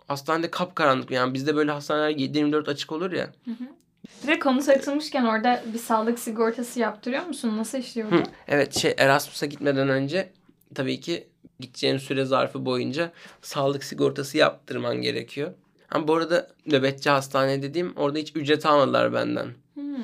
Hastanede 0.07 0.51
kapkaranlık 0.51 1.11
yani 1.11 1.33
bizde 1.33 1.55
böyle 1.55 1.71
hastaneler 1.71 2.17
7-24 2.17 2.71
açık 2.71 2.91
olur 2.91 3.11
ya. 3.11 3.33
Bir 3.47 3.82
de 4.27 4.39
konu 4.39 4.61
açılmışken 4.67 5.25
orada 5.25 5.63
bir 5.73 5.79
sağlık 5.79 6.19
sigortası 6.19 6.79
yaptırıyor 6.79 7.25
musun? 7.25 7.57
Nasıl 7.57 7.77
işliyordu? 7.77 8.15
Hı, 8.15 8.23
evet 8.47 8.79
şey 8.79 8.95
Erasmus'a 8.97 9.45
gitmeden 9.45 9.89
önce 9.89 10.29
tabii 10.75 10.99
ki 10.99 11.27
gideceğin 11.59 11.97
süre 11.97 12.25
zarfı 12.25 12.65
boyunca 12.65 13.11
sağlık 13.41 13.83
sigortası 13.83 14.37
yaptırman 14.37 15.01
gerekiyor. 15.01 15.51
Ama 15.91 16.07
bu 16.07 16.15
arada 16.15 16.47
nöbetçi 16.65 17.09
hastane 17.09 17.61
dediğim 17.61 17.93
orada 17.95 18.19
hiç 18.19 18.35
ücret 18.35 18.65
almadılar 18.65 19.13
benden. 19.13 19.47
Hmm. 19.73 20.03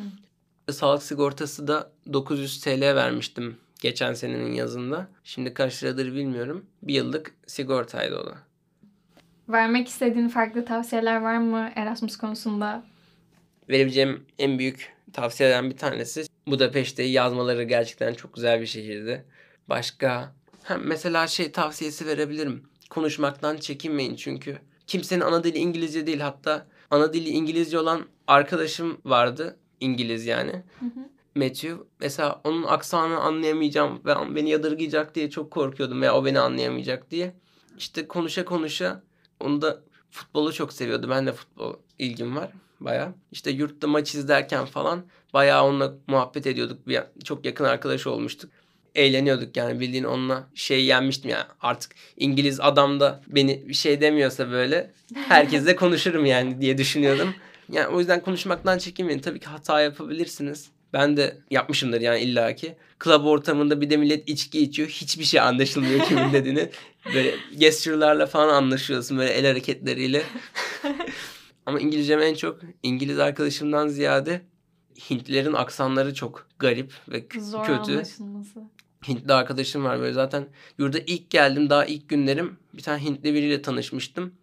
Sağlık 0.71 1.03
sigortası 1.03 1.67
da 1.67 1.91
900 2.13 2.61
TL 2.61 2.81
vermiştim 2.81 3.57
geçen 3.81 4.13
senenin 4.13 4.53
yazında. 4.53 5.07
Şimdi 5.23 5.53
kaç 5.53 5.83
liradır 5.83 6.15
bilmiyorum. 6.15 6.65
Bir 6.83 6.93
yıllık 6.93 7.35
sigortaydı 7.47 8.17
o 8.17 8.25
da. 8.25 8.33
Vermek 9.49 9.87
istediğin 9.87 10.27
farklı 10.27 10.65
tavsiyeler 10.65 11.21
var 11.21 11.37
mı 11.37 11.71
Erasmus 11.75 12.17
konusunda? 12.17 12.83
Verebileceğim 13.69 14.25
en 14.39 14.59
büyük 14.59 14.93
tavsiyeden 15.13 15.69
bir 15.69 15.77
tanesi 15.77 16.25
Budapeşte'yi 16.47 17.11
yazmaları 17.11 17.63
gerçekten 17.63 18.13
çok 18.13 18.33
güzel 18.33 18.61
bir 18.61 18.65
şehirdi. 18.65 19.25
Başka 19.69 20.33
ha, 20.63 20.77
mesela 20.77 21.27
şey 21.27 21.51
tavsiyesi 21.51 22.05
verebilirim. 22.05 22.63
Konuşmaktan 22.89 23.57
çekinmeyin 23.57 24.15
çünkü 24.15 24.57
kimsenin 24.87 25.21
ana 25.21 25.43
dili 25.43 25.57
İngilizce 25.57 26.07
değil 26.07 26.19
hatta 26.19 26.67
ana 26.91 27.13
dili 27.13 27.29
İngilizce 27.29 27.79
olan 27.79 28.05
arkadaşım 28.27 28.97
vardı. 29.05 29.57
İngiliz 29.79 30.25
yani. 30.25 30.51
Hı 30.51 30.85
hı. 30.85 31.09
Matthew. 31.35 31.75
Mesela 31.99 32.41
onun 32.43 32.63
aksanını 32.63 33.19
anlayamayacağım 33.19 34.01
ve 34.05 34.35
beni 34.35 34.49
yadırgayacak 34.49 35.15
diye 35.15 35.29
çok 35.29 35.51
korkuyordum 35.51 36.01
veya 36.01 36.15
o 36.15 36.25
beni 36.25 36.39
anlayamayacak 36.39 37.11
diye. 37.11 37.33
İşte 37.77 38.07
konuşa 38.07 38.45
konuşa 38.45 39.03
onu 39.39 39.61
da 39.61 39.81
futbolu 40.09 40.53
çok 40.53 40.73
seviyordu. 40.73 41.09
Ben 41.09 41.27
de 41.27 41.33
futbol 41.33 41.73
ilgim 41.99 42.35
var 42.35 42.51
baya. 42.79 43.13
İşte 43.31 43.51
yurtta 43.51 43.87
maç 43.87 44.15
izlerken 44.15 44.65
falan 44.65 45.03
bayağı 45.33 45.63
onunla 45.63 45.93
muhabbet 46.07 46.47
ediyorduk. 46.47 46.87
Bir, 46.87 47.01
çok 47.23 47.45
yakın 47.45 47.63
arkadaş 47.63 48.07
olmuştuk. 48.07 48.51
Eğleniyorduk 48.95 49.57
yani 49.57 49.79
bildiğin 49.79 50.03
onunla 50.03 50.47
şey 50.55 50.85
yenmiştim 50.85 51.31
yani 51.31 51.43
artık 51.61 51.91
İngiliz 52.17 52.59
adam 52.59 52.99
da 52.99 53.21
beni 53.27 53.63
bir 53.67 53.73
şey 53.73 54.01
demiyorsa 54.01 54.51
böyle 54.51 54.91
herkesle 55.15 55.75
konuşurum 55.75 56.25
yani 56.25 56.61
diye 56.61 56.77
düşünüyordum. 56.77 57.33
Yani 57.71 57.87
o 57.87 57.99
yüzden 57.99 58.21
konuşmaktan 58.21 58.77
çekinmeyin. 58.77 59.19
Tabii 59.19 59.39
ki 59.39 59.45
hata 59.45 59.81
yapabilirsiniz. 59.81 60.69
Ben 60.93 61.17
de 61.17 61.37
yapmışımdır 61.51 62.01
yani 62.01 62.19
illaki. 62.19 62.75
Club 63.03 63.25
ortamında 63.25 63.81
bir 63.81 63.89
de 63.89 63.97
millet 63.97 64.29
içki 64.29 64.61
içiyor. 64.61 64.89
Hiçbir 64.89 65.23
şey 65.23 65.39
anlaşılmıyor 65.39 66.05
kimin 66.05 66.33
dediğini. 66.33 66.69
Böyle 67.13 67.35
gesture'larla 67.57 68.25
falan 68.25 68.53
anlaşıyorsun 68.53 69.17
böyle 69.17 69.31
el 69.31 69.45
hareketleriyle. 69.45 70.23
Ama 71.65 71.79
İngilizcem 71.79 72.21
en 72.21 72.33
çok 72.33 72.59
İngiliz 72.83 73.19
arkadaşımdan 73.19 73.87
ziyade 73.87 74.41
Hintlilerin 75.09 75.53
aksanları 75.53 76.13
çok 76.13 76.47
garip 76.59 76.93
ve 77.09 77.27
Zor 77.39 77.65
kötü. 77.65 77.91
anlaşılması. 77.93 78.59
Hintli 79.07 79.33
arkadaşım 79.33 79.83
var 79.83 79.99
böyle 79.99 80.13
zaten 80.13 80.47
yurda 80.77 80.99
ilk 80.99 81.29
geldim 81.29 81.69
daha 81.69 81.85
ilk 81.85 82.09
günlerim 82.09 82.57
bir 82.73 82.81
tane 82.81 83.03
Hintli 83.03 83.33
biriyle 83.33 83.61
tanışmıştım. 83.61 84.33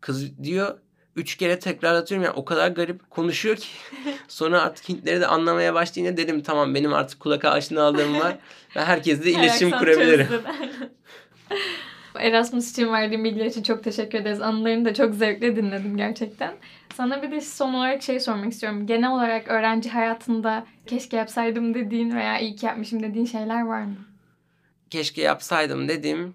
Kız 0.00 0.38
diyor 0.44 0.78
üç 1.16 1.36
kere 1.36 1.58
tekrarlatıyorum 1.58 2.24
yani 2.24 2.34
o 2.36 2.44
kadar 2.44 2.68
garip 2.70 3.10
konuşuyor 3.10 3.56
ki. 3.56 3.68
Sonra 4.28 4.62
artık 4.62 4.88
Hintleri 4.88 5.20
de 5.20 5.26
anlamaya 5.26 5.74
başlayınca 5.74 6.16
dedim 6.16 6.42
tamam 6.42 6.74
benim 6.74 6.94
artık 6.94 7.20
kulak 7.20 7.44
aşinalığım 7.44 8.20
var. 8.20 8.38
Ben 8.76 8.84
herkesle 8.84 9.30
iletişim 9.30 9.70
kurabilirim. 9.70 10.28
Erasmus 12.20 12.70
için 12.70 12.92
verdiğin 12.92 13.24
bilgiler 13.24 13.46
için 13.46 13.62
çok 13.62 13.84
teşekkür 13.84 14.18
ederiz. 14.18 14.40
Anılarını 14.40 14.84
da 14.84 14.94
çok 14.94 15.14
zevkle 15.14 15.56
dinledim 15.56 15.96
gerçekten. 15.96 16.54
Sana 16.96 17.22
bir 17.22 17.30
de 17.30 17.40
son 17.40 17.74
olarak 17.74 18.02
şey 18.02 18.20
sormak 18.20 18.52
istiyorum. 18.52 18.86
Genel 18.86 19.10
olarak 19.10 19.48
öğrenci 19.48 19.90
hayatında 19.90 20.66
keşke 20.86 21.16
yapsaydım 21.16 21.74
dediğin 21.74 22.16
veya 22.16 22.38
iyi 22.38 22.56
ki 22.56 22.66
yapmışım 22.66 23.02
dediğin 23.02 23.26
şeyler 23.26 23.66
var 23.66 23.82
mı? 23.82 23.96
Keşke 24.90 25.22
yapsaydım 25.22 25.88
dediğim 25.88 26.34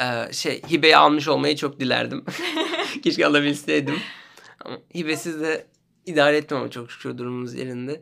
e, 0.00 0.32
şey 0.32 0.62
hibeyi 0.62 0.96
almış 0.96 1.28
olmayı 1.28 1.56
çok 1.56 1.80
dilerdim. 1.80 2.24
Keşke 3.02 3.26
alabilseydim. 3.26 3.96
Ama 4.64 4.76
hibesiz 4.94 5.40
de 5.40 5.66
idare 6.06 6.36
ettim 6.36 6.56
ama 6.56 6.70
çok 6.70 6.90
şükür 6.90 7.18
durumumuz 7.18 7.54
yerinde. 7.54 8.00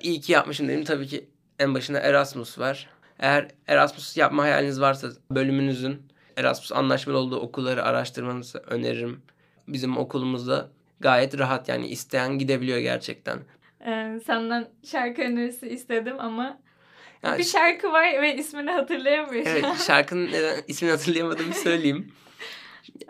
İyi 0.00 0.20
ki 0.20 0.32
yapmışım 0.32 0.68
dedim. 0.68 0.84
Tabii 0.84 1.06
ki 1.06 1.28
en 1.58 1.74
başında 1.74 2.00
Erasmus 2.00 2.58
var. 2.58 2.88
Eğer 3.18 3.48
Erasmus 3.66 4.16
yapma 4.16 4.42
hayaliniz 4.42 4.80
varsa 4.80 5.08
bölümünüzün 5.30 6.11
Erasmus 6.36 6.72
anlaşmalı 6.72 7.18
olduğu 7.18 7.40
okulları 7.40 7.84
araştırmanızı 7.84 8.58
öneririm. 8.58 9.22
Bizim 9.68 9.96
okulumuzda 9.96 10.68
gayet 11.00 11.38
rahat 11.38 11.68
yani 11.68 11.86
isteyen 11.88 12.38
gidebiliyor 12.38 12.78
gerçekten. 12.78 13.38
Ee, 13.86 14.20
senden 14.26 14.68
şarkı 14.84 15.22
önerisi 15.22 15.68
istedim 15.68 16.16
ama 16.18 16.58
Yani 17.22 17.38
bir 17.38 17.44
şarkı 17.44 17.92
var 17.92 18.22
ve 18.22 18.36
ismini 18.36 18.70
hatırlayamıyorum. 18.70 19.52
Evet 19.52 19.64
şarkının 19.86 20.26
neden 20.32 20.56
ismini 20.68 20.90
hatırlayamadığımı 20.90 21.54
söyleyeyim. 21.54 22.12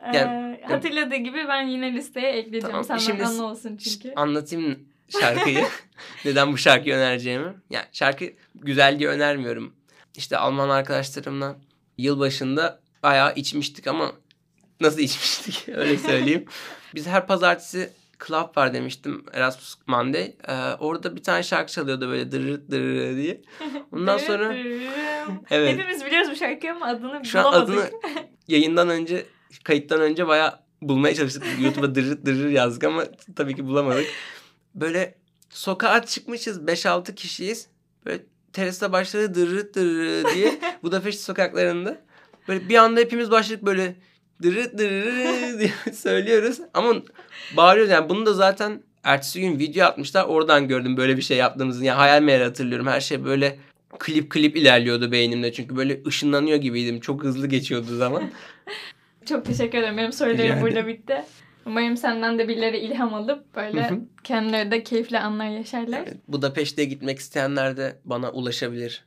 Ee, 0.02 0.16
yani- 0.16 0.61
hatırladığı 0.64 1.16
gibi 1.16 1.44
ben 1.48 1.62
yine 1.62 1.92
listeye 1.92 2.32
ekleyeceğim. 2.32 2.66
Tamam, 2.66 2.85
Senden 2.85 3.00
şimdi 3.00 3.24
anı 3.24 3.44
olsun 3.44 3.76
çünkü. 3.76 4.12
Anlatayım 4.16 4.78
şarkıyı. 5.20 5.64
Neden 6.24 6.52
bu 6.52 6.58
şarkıyı 6.58 6.94
önereceğimi. 6.94 7.54
Yani 7.70 7.85
şarkı 7.92 8.24
güzel 8.54 8.98
diye 8.98 9.08
önermiyorum. 9.08 9.74
İşte 10.16 10.37
Alman 10.38 10.68
arkadaşlarımla 10.68 11.56
yılbaşında 11.98 12.80
bayağı 13.02 13.34
içmiştik 13.34 13.86
ama 13.86 14.12
nasıl 14.80 14.98
içmiştik 14.98 15.68
öyle 15.76 15.98
söyleyeyim. 15.98 16.44
Biz 16.94 17.06
her 17.06 17.26
pazartesi 17.26 17.90
club 18.26 18.56
var 18.56 18.74
demiştim 18.74 19.24
Erasmus 19.32 19.74
Monday. 19.86 20.36
Ee, 20.48 20.54
orada 20.78 21.16
bir 21.16 21.22
tane 21.22 21.42
şarkı 21.42 21.72
çalıyordu 21.72 22.08
böyle 22.08 22.32
dırır 22.32 22.60
dırır 22.70 23.16
diye. 23.16 23.42
Ondan 23.92 24.18
sonra 24.18 24.54
Evet. 25.50 25.72
Hepimiz 25.78 26.04
biliyoruz 26.04 26.30
bu 26.30 26.36
şarkıyı 26.36 26.72
ama 26.72 26.86
adını 26.86 27.24
şu 27.24 27.38
an 27.38 27.44
bulamadık. 27.44 27.78
adını 27.78 27.90
yayından 28.48 28.88
önce 28.88 29.26
kayıttan 29.64 30.00
önce 30.00 30.26
bayağı 30.26 30.58
bulmaya 30.82 31.14
çalıştık. 31.14 31.44
YouTube'a 31.60 31.94
dırır 31.94 32.26
dırır 32.26 32.50
yazdık 32.50 32.84
ama 32.84 33.04
tabii 33.36 33.56
ki 33.56 33.66
bulamadık. 33.66 34.06
Böyle 34.74 35.14
sokağa 35.50 36.02
çıkmışız 36.06 36.58
5-6 36.58 37.14
kişiyiz. 37.14 37.66
Böyle 38.06 38.22
terasta 38.52 38.92
başladı 38.92 39.34
dırır 39.34 39.74
dırır 39.74 40.34
diye 40.34 40.60
Budapest 40.82 41.24
sokaklarında. 41.24 42.00
Böyle 42.48 42.68
bir 42.68 42.76
anda 42.76 43.00
hepimiz 43.00 43.31
başladık 43.31 43.62
böyle 43.62 43.94
dırır 44.42 44.78
dırır 44.78 45.59
diye 45.59 45.72
söylüyoruz. 45.92 46.59
Ama 46.74 46.94
bağırıyoruz 47.57 47.92
yani 47.92 48.09
bunu 48.09 48.26
da 48.26 48.33
zaten 48.33 48.83
ertesi 49.05 49.40
gün 49.40 49.59
video 49.59 49.87
atmışlar. 49.87 50.24
Oradan 50.24 50.68
gördüm 50.68 50.96
böyle 50.96 51.16
bir 51.16 51.22
şey 51.22 51.37
yaptığımızı. 51.37 51.85
Yani 51.85 51.96
hayal 51.96 52.22
meyal 52.22 52.42
hatırlıyorum. 52.42 52.87
Her 52.87 53.00
şey 53.00 53.24
böyle 53.24 53.59
klip 53.98 54.31
klip 54.31 54.57
ilerliyordu 54.57 55.12
beynimde. 55.12 55.52
Çünkü 55.52 55.76
böyle 55.76 56.00
ışınlanıyor 56.07 56.57
gibiydim. 56.57 57.00
Çok 57.00 57.24
hızlı 57.24 57.46
geçiyordu 57.46 57.96
zaman. 57.96 58.22
Çok 59.28 59.44
teşekkür 59.44 59.78
ederim. 59.78 59.96
Benim 59.96 60.12
sorularım 60.12 60.61
burada 60.61 60.87
bitti. 60.87 61.24
Umarım 61.66 61.96
senden 61.96 62.38
de 62.38 62.48
birileri 62.48 62.78
ilham 62.78 63.14
alıp 63.14 63.57
böyle 63.57 63.90
kendileri 64.24 64.70
de 64.70 64.83
keyifli 64.83 65.18
anlar 65.18 65.48
yaşarlar. 65.48 65.98
Evet, 66.07 66.16
Budapeşte'ye 66.28 66.88
gitmek 66.88 67.18
isteyenler 67.18 67.76
de 67.76 67.96
bana 68.05 68.31
ulaşabilir. 68.31 69.05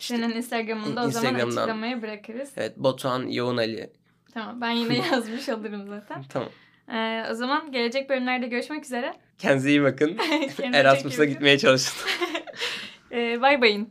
İşte, 0.00 0.16
Senin 0.16 0.30
Instagram'ında 0.30 1.04
o 1.04 1.10
zaman 1.10 1.34
açıklamaya 1.34 2.02
bırakırız. 2.02 2.50
evet 2.56 2.76
Batuhan 2.76 3.26
Yoğun 3.26 3.56
Ali. 3.56 3.90
Tamam 4.34 4.60
ben 4.60 4.70
yine 4.70 4.96
yazmış 5.12 5.48
olurum 5.48 5.86
zaten. 5.88 6.24
Tamam. 6.28 6.48
Ee, 6.92 7.24
o 7.30 7.34
zaman 7.34 7.72
gelecek 7.72 8.10
bölümlerde 8.10 8.46
görüşmek 8.46 8.84
üzere. 8.84 9.14
Kendinize 9.38 9.70
iyi 9.70 9.82
bakın. 9.82 10.18
Erasmus'a 10.72 11.24
gitmeye 11.24 11.58
çalışın. 11.58 11.94
Ee, 13.12 13.40
bay 13.40 13.60
bayın. 13.60 13.88